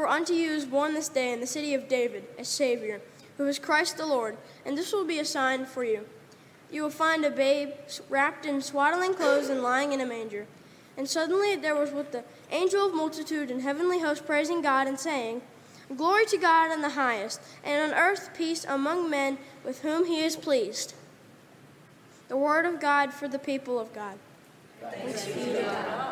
For 0.00 0.08
unto 0.08 0.32
you 0.32 0.52
is 0.52 0.64
born 0.64 0.94
this 0.94 1.10
day 1.10 1.30
in 1.30 1.40
the 1.40 1.46
city 1.46 1.74
of 1.74 1.86
David 1.86 2.24
a 2.38 2.44
Savior, 2.46 3.02
who 3.36 3.46
is 3.46 3.58
Christ 3.58 3.98
the 3.98 4.06
Lord, 4.06 4.38
and 4.64 4.78
this 4.78 4.94
will 4.94 5.04
be 5.04 5.18
a 5.18 5.26
sign 5.26 5.66
for 5.66 5.84
you. 5.84 6.06
You 6.72 6.84
will 6.84 6.90
find 6.90 7.22
a 7.22 7.30
babe 7.30 7.72
wrapped 8.08 8.46
in 8.46 8.62
swaddling 8.62 9.12
clothes 9.12 9.50
and 9.50 9.62
lying 9.62 9.92
in 9.92 10.00
a 10.00 10.06
manger. 10.06 10.46
And 10.96 11.06
suddenly 11.06 11.54
there 11.54 11.74
was 11.74 11.90
with 11.90 12.12
the 12.12 12.24
angel 12.50 12.86
of 12.86 12.94
multitude 12.94 13.50
and 13.50 13.60
heavenly 13.60 14.00
host 14.00 14.24
praising 14.24 14.62
God 14.62 14.86
and 14.86 14.98
saying, 14.98 15.42
Glory 15.94 16.24
to 16.24 16.38
God 16.38 16.72
in 16.72 16.80
the 16.80 16.88
highest, 16.88 17.42
and 17.62 17.92
on 17.92 17.98
earth 17.98 18.30
peace 18.34 18.64
among 18.64 19.10
men 19.10 19.36
with 19.66 19.82
whom 19.82 20.06
he 20.06 20.22
is 20.22 20.34
pleased. 20.34 20.94
The 22.28 22.38
word 22.38 22.64
of 22.64 22.80
God 22.80 23.12
for 23.12 23.28
the 23.28 23.38
people 23.38 23.78
of 23.78 23.92
God. 23.94 24.18
Thanks 24.80 25.26
be 25.26 25.32
to 25.34 25.62
God. 25.62 26.09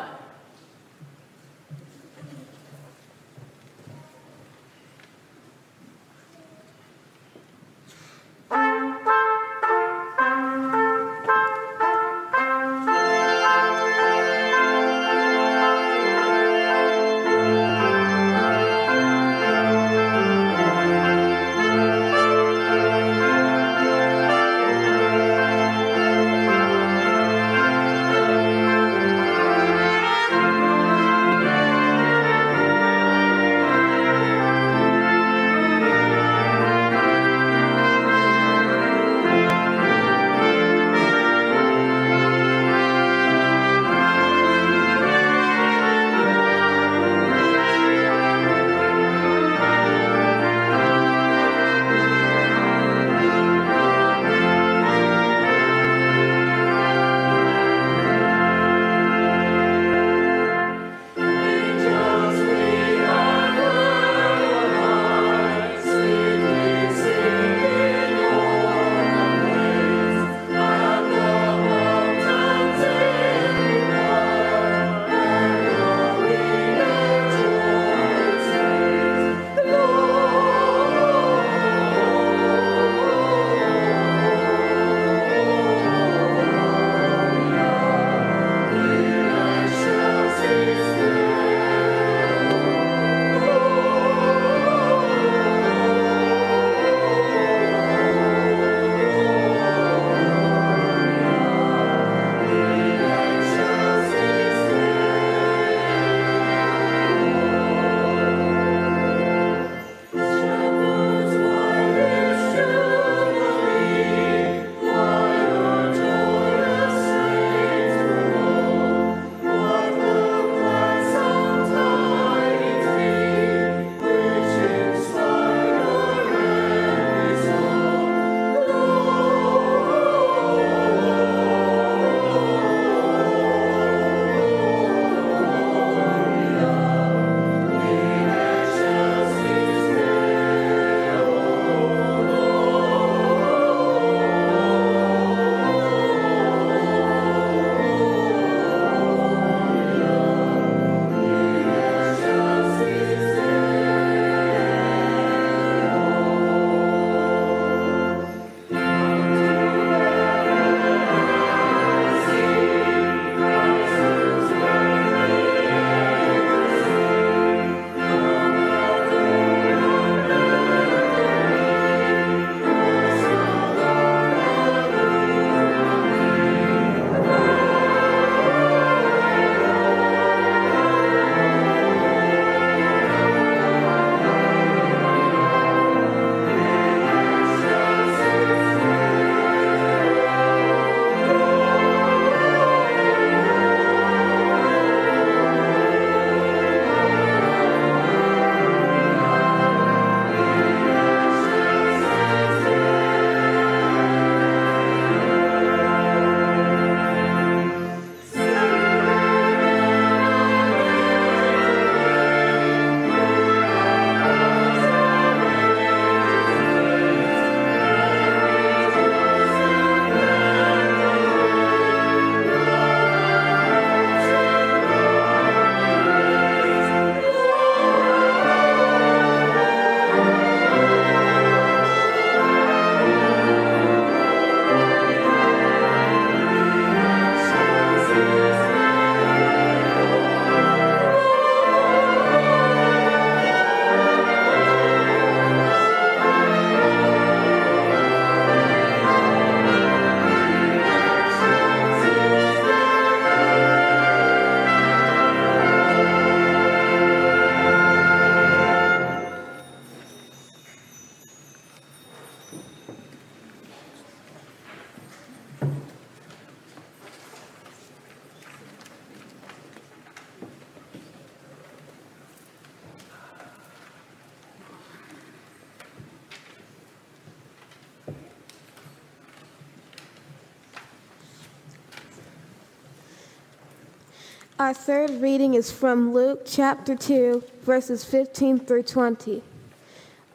Our 284.69 284.75
third 284.75 285.09
reading 285.19 285.55
is 285.55 285.71
from 285.71 286.13
Luke 286.13 286.43
chapter 286.45 286.93
2, 286.93 287.43
verses 287.63 288.05
15 288.05 288.59
through 288.59 288.83
20. 288.83 289.41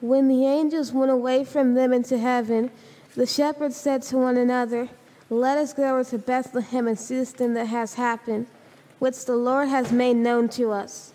When 0.01 0.27
the 0.27 0.45
angels 0.45 0.91
went 0.91 1.13
away 1.13 1.45
from 1.45 1.75
them 1.75 1.93
into 1.93 2.19
heaven, 2.19 2.73
the 3.15 3.27
shepherds 3.27 3.77
said 3.77 4.03
to 4.03 4.17
one 4.17 4.37
another, 4.37 4.89
Let 5.31 5.57
us 5.57 5.73
go 5.73 5.85
over 5.85 6.03
to 6.11 6.19
Bethlehem 6.19 6.89
and 6.89 6.99
see 6.99 7.15
this 7.15 7.31
thing 7.31 7.55
that 7.55 7.67
has 7.67 7.95
happened, 7.95 8.49
which 8.99 9.25
the 9.25 9.37
Lord 9.37 9.69
has 9.69 9.93
made 9.93 10.17
known 10.17 10.49
to 10.49 10.73
us. 10.73 11.13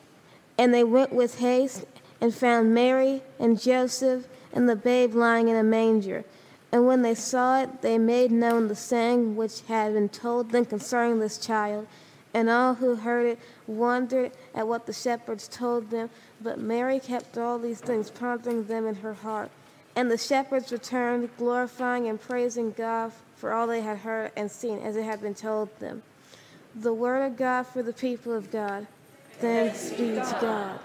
And 0.57 0.73
they 0.73 0.85
went 0.85 1.11
with 1.11 1.39
haste 1.39 1.85
and 2.21 2.33
found 2.33 2.73
Mary 2.73 3.21
and 3.37 3.59
Joseph 3.59 4.29
and 4.53 4.69
the 4.69 4.77
babe 4.77 5.13
lying 5.13 5.49
in 5.49 5.57
a 5.57 5.63
manger. 5.63 6.23
And 6.71 6.87
when 6.87 7.01
they 7.01 7.15
saw 7.15 7.63
it, 7.63 7.81
they 7.81 7.97
made 7.97 8.31
known 8.31 8.69
the 8.69 8.75
saying 8.75 9.35
which 9.35 9.59
had 9.63 9.91
been 9.91 10.07
told 10.07 10.51
them 10.51 10.63
concerning 10.63 11.19
this 11.19 11.37
child. 11.37 11.85
And 12.33 12.49
all 12.49 12.75
who 12.75 12.95
heard 12.95 13.25
it 13.25 13.39
wondered 13.65 14.31
at 14.53 14.67
what 14.67 14.85
the 14.85 14.93
shepherds 14.93 15.47
told 15.47 15.89
them. 15.89 16.09
But 16.41 16.59
Mary 16.59 16.99
kept 16.99 17.37
all 17.37 17.57
these 17.57 17.81
things, 17.81 18.09
pondering 18.09 18.65
them 18.65 18.85
in 18.85 18.95
her 18.95 19.15
heart. 19.15 19.49
And 19.95 20.11
the 20.11 20.17
shepherds 20.17 20.71
returned, 20.71 21.29
glorifying 21.37 22.07
and 22.07 22.21
praising 22.21 22.71
God 22.71 23.11
for 23.35 23.53
all 23.53 23.67
they 23.67 23.81
had 23.81 23.97
heard 23.99 24.31
and 24.35 24.51
seen, 24.51 24.79
as 24.79 24.95
it 24.95 25.03
had 25.03 25.21
been 25.21 25.33
told 25.33 25.77
them. 25.79 26.03
The 26.75 26.93
word 26.93 27.25
of 27.25 27.37
God 27.37 27.63
for 27.63 27.81
the 27.81 27.93
people 27.93 28.33
of 28.33 28.51
God. 28.51 28.85
Thanks 29.39 29.89
be 29.91 30.11
to 30.11 30.37
God. 30.39 30.79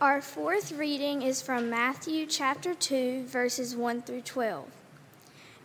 Our 0.00 0.20
fourth 0.20 0.70
reading 0.70 1.22
is 1.22 1.42
from 1.42 1.68
Matthew 1.68 2.24
chapter 2.24 2.72
2, 2.72 3.24
verses 3.24 3.74
1 3.74 4.02
through 4.02 4.20
12. 4.20 4.68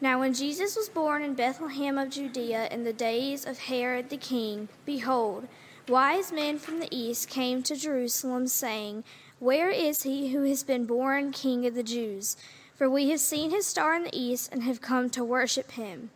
Now, 0.02 0.22
when 0.22 0.34
Jesus 0.34 0.76
was 0.76 0.90
born 0.90 1.22
in 1.22 1.36
Bethlehem 1.36 2.00
of 2.00 2.10
Judea 2.10 2.68
in 2.72 2.84
the 2.84 2.94
days 2.94 3.46
of 3.46 3.60
Herod 3.60 4.10
the 4.10 4.18
king, 4.18 4.70
behold, 4.88 5.48
wise 5.88 6.32
men 6.32 6.58
from 6.58 6.80
the 6.80 6.88
east 6.90 7.30
came 7.30 7.62
to 7.62 7.76
Jerusalem, 7.76 8.48
saying, 8.48 9.04
Where 9.38 9.70
is 9.70 10.02
he 10.02 10.32
who 10.32 10.42
has 10.46 10.64
been 10.64 10.88
born 10.88 11.32
King 11.32 11.68
of 11.68 11.76
the 11.76 11.84
Jews? 11.84 12.36
For 12.76 12.90
we 12.90 13.12
have 13.12 13.20
seen 13.20 13.52
his 13.52 13.68
star 13.68 13.94
in 13.94 14.04
the 14.04 14.20
east 14.20 14.52
and 14.52 14.64
have 14.64 14.82
come 14.82 15.12
to 15.12 15.24
worship 15.24 15.74
him. 15.74 16.10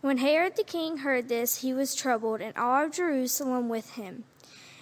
When 0.00 0.16
Herod 0.16 0.56
the 0.56 0.64
king 0.64 0.98
heard 0.98 1.28
this, 1.28 1.60
he 1.60 1.74
was 1.74 1.94
troubled, 1.94 2.40
and 2.40 2.56
all 2.56 2.86
of 2.86 2.92
Jerusalem 2.92 3.68
with 3.68 3.90
him. 3.90 4.24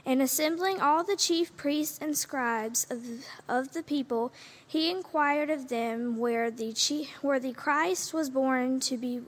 And 0.07 0.23
assembling 0.23 0.81
all 0.81 1.03
the 1.03 1.17
chief 1.17 1.57
priests 1.57 1.99
and 2.01 2.17
scribes 2.17 2.87
of, 2.89 3.03
of 3.49 3.73
the 3.73 3.83
people, 3.83 4.33
he 4.65 4.89
inquired 4.89 5.51
of 5.51 5.67
them 5.69 6.17
where 6.17 6.49
the 6.49 6.73
chief, 6.73 7.11
where 7.23 7.41
the 7.41 7.53
Christ 7.53 8.15
was 8.15 8.31
born 8.31 8.79
to 8.81 8.97
be 8.97 9.23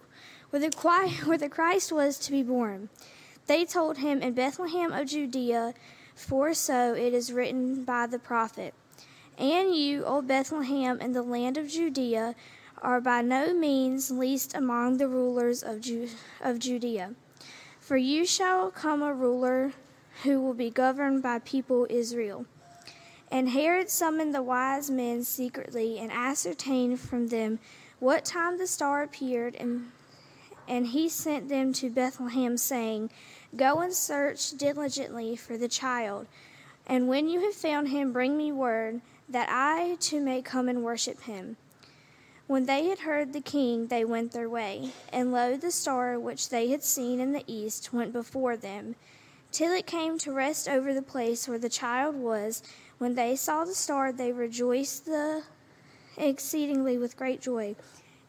where 0.51 0.61
the, 0.61 0.71
where 1.25 1.37
the 1.37 1.49
Christ 1.49 1.91
was 1.91 2.17
to 2.21 2.31
be 2.31 2.45
born. 2.45 2.91
They 3.47 3.65
told 3.65 3.99
him 3.99 4.23
in 4.23 4.35
Bethlehem 4.35 4.93
of 4.93 5.09
Judea, 5.09 5.75
for 6.15 6.55
so 6.55 6.95
it 6.95 7.13
is 7.13 7.33
written 7.33 7.85
by 7.85 8.07
the 8.07 8.21
prophet. 8.21 8.73
And 9.37 9.75
you, 9.75 10.05
O 10.05 10.23
Bethlehem, 10.23 11.01
in 11.01 11.13
the 11.13 11.23
land 11.23 11.57
of 11.57 11.69
Judea, 11.69 12.37
are 12.83 13.01
by 13.01 13.23
no 13.23 13.53
means 13.53 14.11
least 14.13 14.55
among 14.55 14.99
the 14.99 15.09
rulers 15.09 15.63
of, 15.63 15.81
Ju- 15.81 16.09
of 16.41 16.61
Judea. 16.61 17.15
For 17.81 17.97
you 17.97 18.25
shall 18.25 18.71
come 18.71 19.03
a 19.03 19.13
ruler 19.13 19.73
who 20.23 20.41
will 20.41 20.55
be 20.55 20.71
governed 20.71 21.23
by 21.23 21.39
people 21.39 21.87
Israel. 21.89 22.47
And 23.31 23.51
Herod 23.51 23.91
summoned 23.91 24.35
the 24.35 24.43
wise 24.43 24.91
men 24.91 25.23
secretly 25.23 25.99
and 25.99 26.11
ascertained 26.11 26.99
from 27.01 27.29
them 27.29 27.59
what 28.01 28.25
time 28.25 28.59
the 28.59 28.67
star 28.67 29.03
appeared, 29.03 29.55
and, 29.57 29.91
and 30.67 30.87
he 30.87 31.09
sent 31.09 31.49
them 31.49 31.73
to 31.75 31.91
Bethlehem, 31.91 32.57
saying, 32.57 33.11
Go 33.57 33.81
and 33.81 33.93
search 33.93 34.53
diligently 34.53 35.37
for 35.37 35.57
the 35.57 35.69
child, 35.69 36.27
and 36.87 37.09
when 37.09 37.29
you 37.29 37.41
have 37.41 37.55
found 37.55 37.89
him, 37.89 38.13
bring 38.13 38.37
me 38.37 38.51
word, 38.51 39.01
that 39.29 39.49
I 39.51 39.97
too 40.01 40.21
may 40.21 40.41
come 40.41 40.69
and 40.69 40.83
worship 40.83 41.23
him. 41.23 41.57
When 42.47 42.65
they 42.65 42.87
had 42.87 43.01
heard 43.01 43.33
the 43.35 43.43
king, 43.43 43.89
they 43.89 44.07
went 44.07 44.33
their 44.33 44.49
way, 44.49 44.93
and 45.13 45.33
lo, 45.33 45.57
the 45.57 45.71
star 45.71 46.19
which 46.19 46.49
they 46.49 46.69
had 46.69 46.83
seen 46.83 47.21
in 47.21 47.33
the 47.33 47.45
east 47.47 47.93
went 47.93 48.13
before 48.15 48.57
them, 48.57 48.95
till 49.53 49.73
it 49.73 49.87
came 49.87 50.19
to 50.19 50.33
rest 50.33 50.69
over 50.69 50.93
the 50.93 51.03
place 51.03 51.49
where 51.49 51.59
the 51.59 51.69
child 51.69 52.17
was. 52.17 52.63
When 52.99 53.15
they 53.15 53.37
saw 53.37 53.65
the 53.65 53.75
star, 53.75 54.13
they 54.13 54.33
rejoiced 54.33 55.07
the 55.07 55.45
exceedingly 56.17 56.99
with 56.99 57.17
great 57.17 57.41
joy. 57.41 57.77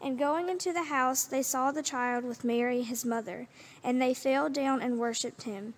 And 0.00 0.18
going 0.18 0.48
into 0.48 0.72
the 0.72 0.84
house, 0.84 1.24
they 1.24 1.42
saw 1.42 1.70
the 1.70 1.82
child 1.82 2.24
with 2.24 2.44
Mary 2.44 2.82
his 2.82 3.04
mother, 3.04 3.48
and 3.84 4.00
they 4.00 4.14
fell 4.14 4.48
down 4.48 4.80
and 4.80 4.98
worshipped 4.98 5.42
him. 5.42 5.74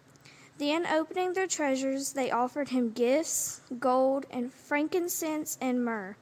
Then, 0.59 0.87
opening 0.87 1.33
their 1.33 1.49
treasures, 1.49 2.13
they 2.13 2.31
offered 2.31 2.69
him 2.69 2.93
gifts, 2.93 3.63
gold, 3.81 4.27
and 4.31 4.53
frankincense, 4.53 5.59
and 5.61 5.85
myrrh, 5.85 6.17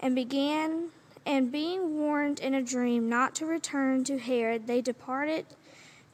and 0.00 0.14
began 0.14 0.88
and 1.28 1.52
being 1.52 1.98
warned 1.98 2.40
in 2.40 2.54
a 2.54 2.62
dream 2.62 3.06
not 3.06 3.34
to 3.34 3.44
return 3.44 4.02
to 4.04 4.18
Herod, 4.18 4.66
they 4.66 4.80
departed 4.80 5.44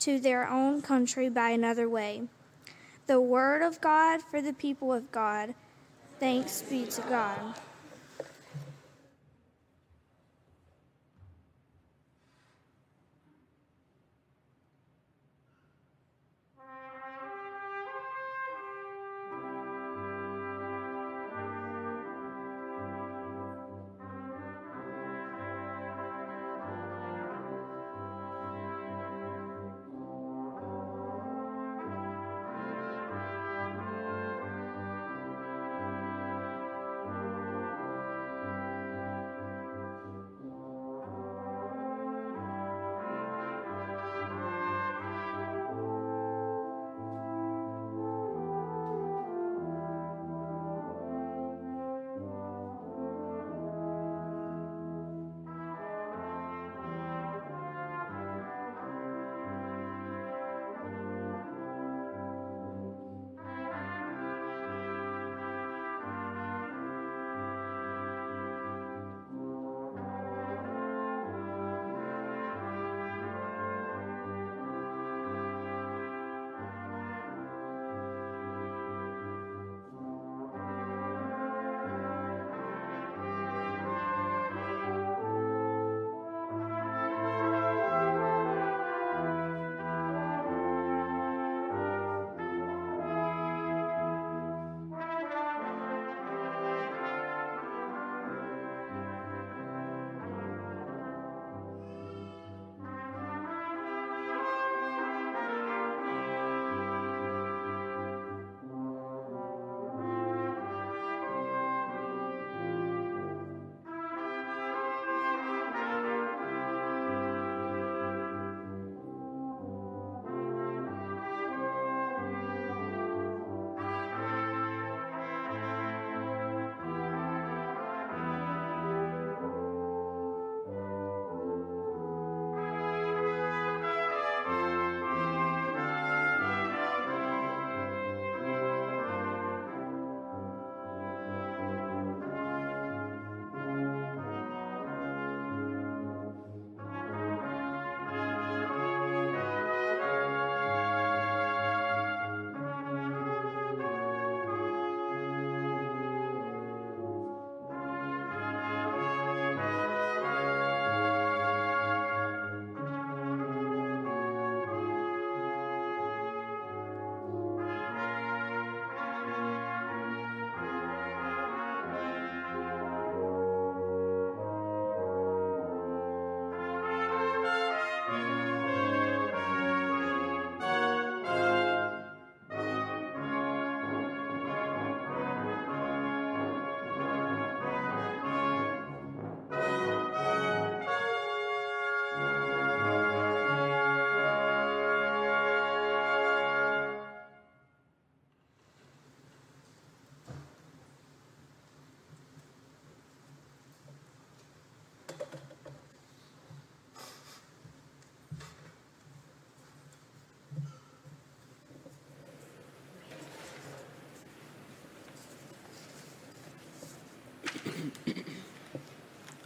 to 0.01 0.19
their 0.19 0.49
own 0.49 0.83
country 0.83 1.29
by 1.29 1.51
another 1.51 1.89
way. 1.89 2.23
The 3.07 3.21
word 3.21 3.63
of 3.63 3.81
God 3.81 4.23
for 4.23 4.41
the 4.41 4.53
people 4.53 4.93
of 4.93 5.13
God. 5.13 5.55
Thanks 6.19 6.63
be 6.63 6.87
to 6.87 7.01
God. 7.03 7.39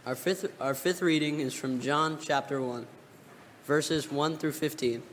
Our 0.09 0.15
fifth, 0.15 0.51
our 0.59 0.73
fifth 0.73 1.03
reading 1.03 1.39
is 1.39 1.53
from 1.53 1.81
John 1.81 2.17
chapter 2.19 2.59
1, 2.59 2.87
verses 3.65 4.11
1 4.11 4.37
through 4.37 4.53
15. 4.53 5.03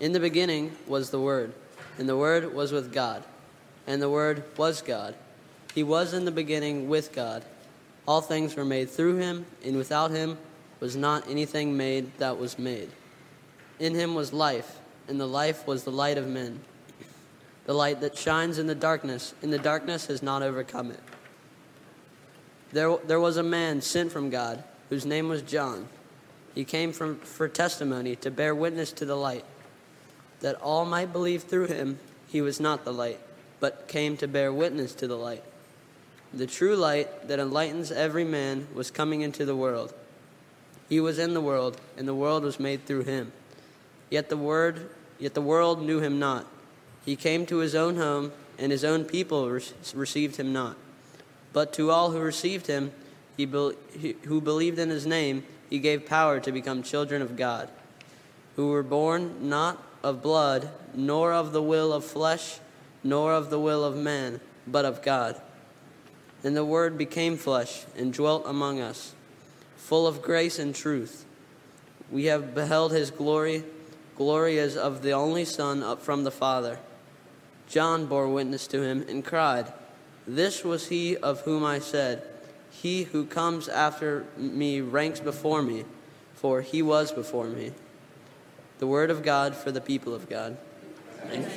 In 0.00 0.10
the 0.10 0.18
beginning 0.18 0.76
was 0.88 1.10
the 1.10 1.20
Word, 1.20 1.52
and 1.96 2.08
the 2.08 2.16
Word 2.16 2.52
was 2.52 2.72
with 2.72 2.92
God, 2.92 3.22
and 3.86 4.02
the 4.02 4.10
Word 4.10 4.42
was 4.56 4.82
God. 4.82 5.14
He 5.76 5.84
was 5.84 6.12
in 6.12 6.24
the 6.24 6.32
beginning 6.32 6.88
with 6.88 7.12
God. 7.12 7.44
All 8.04 8.20
things 8.20 8.56
were 8.56 8.64
made 8.64 8.90
through 8.90 9.18
him, 9.18 9.46
and 9.64 9.76
without 9.76 10.10
him 10.10 10.36
was 10.80 10.96
not 10.96 11.30
anything 11.30 11.76
made 11.76 12.10
that 12.18 12.36
was 12.36 12.58
made. 12.58 12.90
In 13.78 13.94
him 13.94 14.16
was 14.16 14.32
life, 14.32 14.80
and 15.06 15.20
the 15.20 15.28
life 15.28 15.68
was 15.68 15.84
the 15.84 15.92
light 15.92 16.18
of 16.18 16.26
men. 16.26 16.58
The 17.66 17.74
light 17.74 18.00
that 18.00 18.18
shines 18.18 18.58
in 18.58 18.66
the 18.66 18.74
darkness, 18.74 19.34
and 19.40 19.52
the 19.52 19.58
darkness 19.58 20.06
has 20.06 20.20
not 20.20 20.42
overcome 20.42 20.90
it. 20.90 21.00
There, 22.72 22.96
there 22.98 23.20
was 23.20 23.36
a 23.36 23.42
man 23.42 23.80
sent 23.80 24.12
from 24.12 24.30
God, 24.30 24.62
whose 24.88 25.04
name 25.04 25.28
was 25.28 25.42
John. 25.42 25.88
He 26.54 26.64
came 26.64 26.92
from, 26.92 27.18
for 27.18 27.48
testimony, 27.48 28.16
to 28.16 28.30
bear 28.30 28.54
witness 28.54 28.92
to 28.92 29.04
the 29.04 29.16
light, 29.16 29.44
that 30.40 30.60
all 30.60 30.84
might 30.84 31.12
believe 31.12 31.42
through 31.42 31.66
him 31.66 31.98
he 32.28 32.40
was 32.40 32.60
not 32.60 32.84
the 32.84 32.92
light, 32.92 33.18
but 33.58 33.88
came 33.88 34.16
to 34.18 34.28
bear 34.28 34.52
witness 34.52 34.94
to 34.94 35.06
the 35.06 35.16
light. 35.16 35.44
The 36.32 36.46
true 36.46 36.76
light 36.76 37.28
that 37.28 37.40
enlightens 37.40 37.90
every 37.90 38.24
man 38.24 38.68
was 38.72 38.90
coming 38.90 39.20
into 39.22 39.44
the 39.44 39.56
world. 39.56 39.92
He 40.88 41.00
was 41.00 41.18
in 41.18 41.34
the 41.34 41.40
world, 41.40 41.80
and 41.96 42.06
the 42.06 42.14
world 42.14 42.44
was 42.44 42.60
made 42.60 42.86
through 42.86 43.04
him. 43.04 43.32
Yet 44.10 44.28
the 44.28 44.36
word, 44.36 44.90
yet 45.18 45.34
the 45.34 45.40
world 45.40 45.82
knew 45.82 46.00
him 46.00 46.18
not. 46.18 46.46
He 47.04 47.16
came 47.16 47.46
to 47.46 47.58
his 47.58 47.74
own 47.74 47.96
home, 47.96 48.32
and 48.58 48.70
his 48.70 48.84
own 48.84 49.04
people 49.04 49.48
re- 49.50 49.62
received 49.94 50.36
him 50.36 50.52
not. 50.52 50.76
But 51.52 51.72
to 51.74 51.90
all 51.90 52.10
who 52.12 52.20
received 52.20 52.66
him, 52.66 52.92
he 53.36 53.44
be, 53.44 54.16
who 54.24 54.40
believed 54.40 54.78
in 54.78 54.90
his 54.90 55.06
name, 55.06 55.44
he 55.68 55.78
gave 55.78 56.06
power 56.06 56.40
to 56.40 56.52
become 56.52 56.82
children 56.82 57.22
of 57.22 57.36
God, 57.36 57.68
who 58.56 58.68
were 58.68 58.82
born 58.82 59.48
not 59.48 59.82
of 60.02 60.22
blood, 60.22 60.70
nor 60.94 61.32
of 61.32 61.52
the 61.52 61.62
will 61.62 61.92
of 61.92 62.04
flesh, 62.04 62.58
nor 63.02 63.32
of 63.32 63.50
the 63.50 63.58
will 63.58 63.84
of 63.84 63.96
man, 63.96 64.40
but 64.66 64.84
of 64.84 65.02
God. 65.02 65.40
And 66.42 66.56
the 66.56 66.64
Word 66.64 66.96
became 66.96 67.36
flesh 67.36 67.84
and 67.96 68.12
dwelt 68.12 68.44
among 68.46 68.80
us, 68.80 69.14
full 69.76 70.06
of 70.06 70.22
grace 70.22 70.58
and 70.58 70.74
truth. 70.74 71.24
We 72.10 72.24
have 72.26 72.54
beheld 72.54 72.92
his 72.92 73.10
glory, 73.10 73.64
glory 74.16 74.58
as 74.58 74.76
of 74.76 75.02
the 75.02 75.12
only 75.12 75.44
Son 75.44 75.82
up 75.82 76.02
from 76.02 76.24
the 76.24 76.30
Father. 76.30 76.78
John 77.68 78.06
bore 78.06 78.28
witness 78.28 78.66
to 78.68 78.82
him 78.82 79.04
and 79.08 79.24
cried, 79.24 79.72
This 80.26 80.64
was 80.64 80.88
he 80.88 81.16
of 81.16 81.40
whom 81.42 81.64
I 81.64 81.78
said, 81.78 82.22
He 82.70 83.04
who 83.04 83.24
comes 83.24 83.68
after 83.68 84.26
me 84.36 84.80
ranks 84.80 85.20
before 85.20 85.62
me, 85.62 85.84
for 86.34 86.60
he 86.62 86.82
was 86.82 87.12
before 87.12 87.46
me. 87.46 87.72
The 88.78 88.86
word 88.86 89.10
of 89.10 89.22
God 89.22 89.54
for 89.54 89.70
the 89.72 89.80
people 89.80 90.14
of 90.14 90.28
God. 90.28 90.56
Thanks 91.28 91.52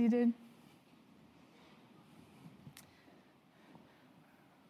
seated. 0.00 0.32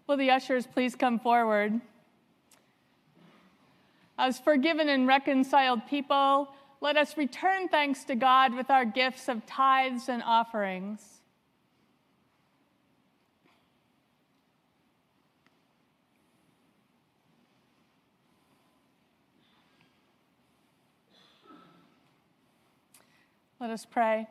Will 0.08 0.16
the 0.16 0.28
ushers 0.28 0.66
please 0.66 0.96
come 0.96 1.20
forward? 1.20 1.80
As 4.18 4.40
forgiven 4.40 4.88
and 4.88 5.06
reconciled 5.06 5.86
people, 5.86 6.48
let 6.80 6.96
us 6.96 7.16
return 7.16 7.68
thanks 7.68 8.02
to 8.06 8.16
God 8.16 8.56
with 8.56 8.70
our 8.70 8.84
gifts 8.84 9.28
of 9.28 9.46
tithes 9.46 10.08
and 10.08 10.20
offerings. 10.24 11.20
Let 23.60 23.70
us 23.70 23.86
pray. 23.88 24.26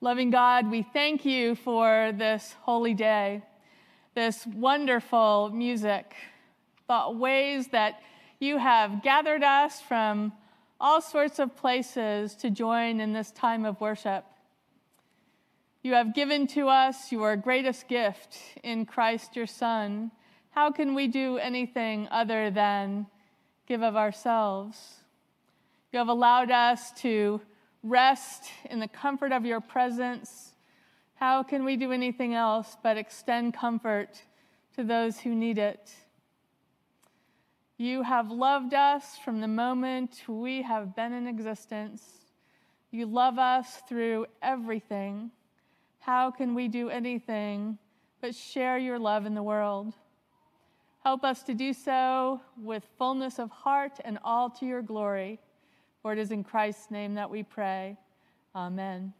Loving 0.00 0.30
God, 0.30 0.70
we 0.70 0.82
thank 0.82 1.24
you 1.24 1.56
for 1.56 2.12
this 2.16 2.54
holy 2.60 2.94
day, 2.94 3.42
this 4.14 4.46
wonderful 4.46 5.50
music, 5.52 6.14
the 6.86 7.10
ways 7.10 7.66
that 7.68 8.00
you 8.38 8.58
have 8.58 9.02
gathered 9.02 9.42
us 9.42 9.80
from 9.80 10.32
all 10.80 11.00
sorts 11.00 11.40
of 11.40 11.56
places 11.56 12.36
to 12.36 12.48
join 12.48 13.00
in 13.00 13.12
this 13.12 13.32
time 13.32 13.64
of 13.64 13.80
worship. 13.80 14.24
You 15.82 15.94
have 15.94 16.14
given 16.14 16.46
to 16.48 16.68
us 16.68 17.10
your 17.10 17.34
greatest 17.34 17.88
gift 17.88 18.38
in 18.62 18.86
Christ 18.86 19.34
your 19.34 19.48
Son. 19.48 20.12
How 20.50 20.70
can 20.70 20.94
we 20.94 21.08
do 21.08 21.38
anything 21.38 22.06
other 22.12 22.52
than 22.52 23.08
give 23.66 23.82
of 23.82 23.96
ourselves? 23.96 24.98
You 25.92 25.98
have 25.98 26.06
allowed 26.06 26.52
us 26.52 26.92
to 27.00 27.40
rest 27.82 28.44
in 28.70 28.80
the 28.80 28.88
comfort 28.88 29.32
of 29.32 29.44
your 29.44 29.60
presence. 29.60 30.52
How 31.14 31.42
can 31.42 31.64
we 31.64 31.76
do 31.76 31.92
anything 31.92 32.34
else 32.34 32.76
but 32.82 32.96
extend 32.96 33.54
comfort 33.54 34.22
to 34.76 34.84
those 34.84 35.18
who 35.18 35.34
need 35.34 35.58
it? 35.58 35.92
You 37.76 38.02
have 38.02 38.30
loved 38.30 38.74
us 38.74 39.18
from 39.24 39.40
the 39.40 39.48
moment 39.48 40.22
we 40.26 40.62
have 40.62 40.96
been 40.96 41.12
in 41.12 41.26
existence. 41.26 42.02
You 42.90 43.06
love 43.06 43.38
us 43.38 43.82
through 43.88 44.26
everything. 44.42 45.30
How 46.00 46.30
can 46.30 46.54
we 46.54 46.68
do 46.68 46.88
anything 46.88 47.78
but 48.20 48.34
share 48.34 48.78
your 48.78 48.98
love 48.98 49.26
in 49.26 49.34
the 49.34 49.42
world? 49.42 49.94
Help 51.04 51.22
us 51.22 51.42
to 51.44 51.54
do 51.54 51.72
so 51.72 52.40
with 52.60 52.84
fullness 52.98 53.38
of 53.38 53.50
heart 53.50 53.98
and 54.04 54.18
all 54.24 54.50
to 54.50 54.66
your 54.66 54.82
glory. 54.82 55.38
For 56.08 56.12
it 56.14 56.18
is 56.18 56.30
in 56.30 56.42
Christ's 56.42 56.90
name 56.90 57.16
that 57.16 57.28
we 57.28 57.42
pray. 57.42 57.98
Amen. 58.56 59.12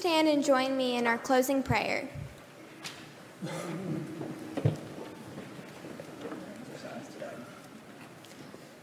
Stand 0.00 0.28
and 0.28 0.42
join 0.42 0.78
me 0.78 0.96
in 0.96 1.06
our 1.06 1.18
closing 1.18 1.62
prayer. 1.62 2.08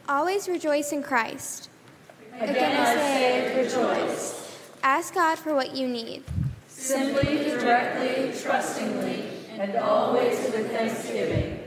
Always 0.07 0.47
rejoice 0.47 0.91
in 0.91 1.01
Christ. 1.01 1.69
Again 2.39 2.79
I 2.79 2.93
say, 2.93 3.63
rejoice. 3.63 4.59
Ask 4.83 5.15
God 5.15 5.39
for 5.39 5.55
what 5.55 5.75
you 5.75 5.87
need. 5.87 6.23
Simply, 6.67 7.39
directly, 7.49 8.31
trustingly, 8.39 9.23
and 9.57 9.75
always 9.77 10.37
with 10.51 10.69
thanksgiving. 10.69 11.63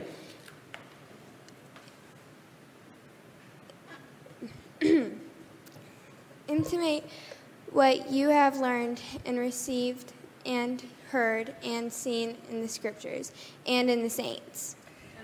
Intimate 6.47 7.05
what 7.73 8.11
you 8.11 8.29
have 8.29 8.59
learned 8.59 9.01
and 9.25 9.39
received 9.39 10.13
and 10.45 10.83
heard 11.11 11.55
and 11.63 11.93
seen 11.93 12.37
in 12.51 12.63
the 12.63 12.69
scriptures 12.69 13.33
and 13.67 13.91
in 13.91 14.03
the 14.03 14.11
saints. 14.11 14.77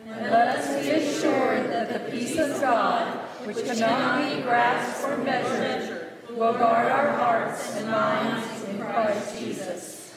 And 0.06 0.30
let 0.30 0.58
us 0.58 0.84
be 0.84 0.90
assured 0.90 1.70
that 1.70 1.92
the 1.92 2.10
peace 2.10 2.38
of 2.38 2.60
God, 2.60 3.18
which 3.44 3.64
cannot 3.64 4.36
be 4.36 4.42
grasped 4.42 5.08
or 5.08 5.18
measured, 5.18 6.12
will 6.30 6.52
guard 6.52 6.90
our 6.90 7.12
hearts 7.12 7.74
and 7.76 7.90
minds 7.90 8.64
in 8.64 8.78
Christ 8.78 9.38
Jesus. 9.38 10.14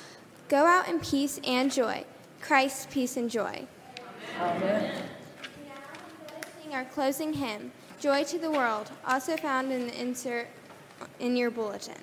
Go 0.48 0.66
out 0.66 0.88
in 0.88 1.00
peace 1.00 1.40
and 1.44 1.72
joy. 1.72 2.06
Christ's 2.42 2.88
peace 2.92 3.18
and 3.18 3.30
joy. 3.30 3.66
Amen. 4.40 5.04
Sing 6.62 6.74
our 6.74 6.86
closing 6.86 7.34
hymn, 7.34 7.72
Joy 8.00 8.24
to 8.26 8.38
the 8.38 8.52
World, 8.52 8.92
also 9.06 9.36
found 9.36 9.72
in 9.72 9.88
the 9.88 10.00
insert 10.00 10.48
in 11.20 11.36
your 11.36 11.50
bulletin. 11.52 11.98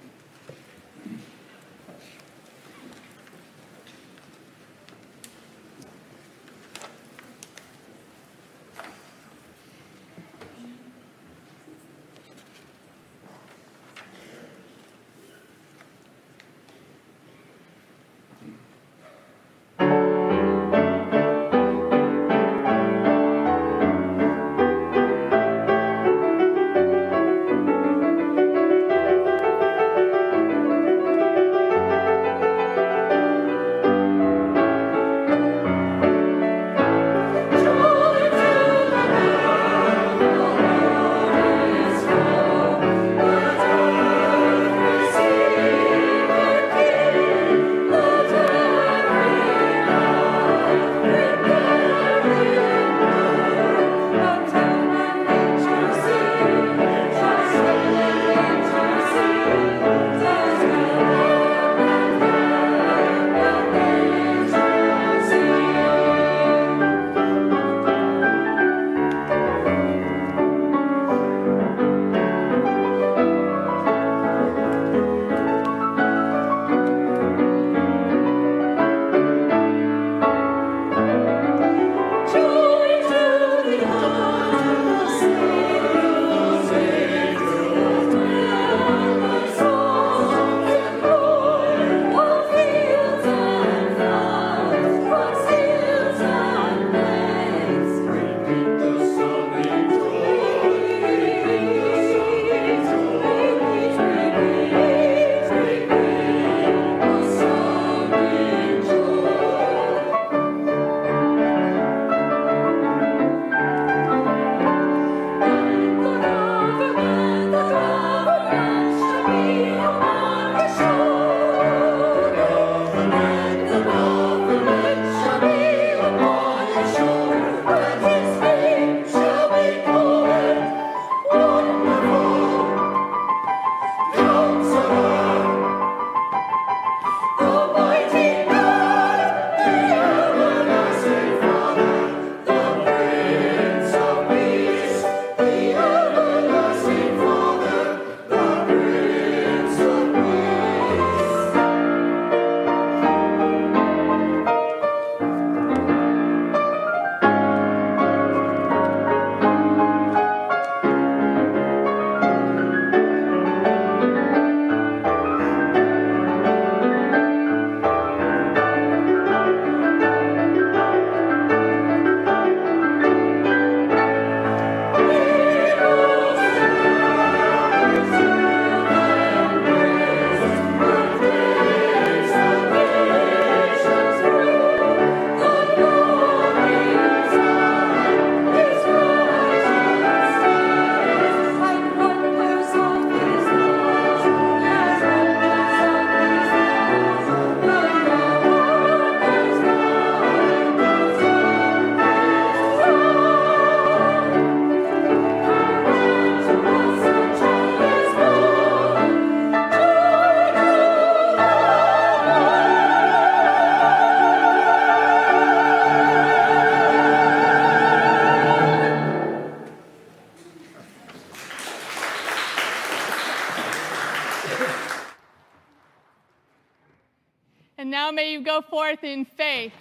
You 228.37 228.45
go 228.45 228.61
forth 228.61 229.03
in 229.03 229.25
faith 229.25 229.73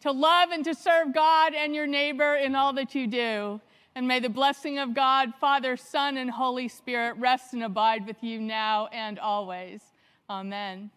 to 0.00 0.10
love 0.10 0.50
and 0.50 0.64
to 0.64 0.74
serve 0.74 1.14
God 1.14 1.54
and 1.54 1.74
your 1.74 1.86
neighbor 1.86 2.34
in 2.34 2.56
all 2.56 2.72
that 2.72 2.94
you 2.94 3.06
do. 3.06 3.60
And 3.94 4.08
may 4.08 4.18
the 4.18 4.28
blessing 4.28 4.78
of 4.78 4.94
God, 4.94 5.32
Father, 5.40 5.76
Son, 5.76 6.16
and 6.16 6.30
Holy 6.30 6.68
Spirit 6.68 7.16
rest 7.18 7.52
and 7.52 7.62
abide 7.62 8.06
with 8.06 8.22
you 8.22 8.40
now 8.40 8.88
and 8.92 9.18
always. 9.18 9.80
Amen. 10.28 10.90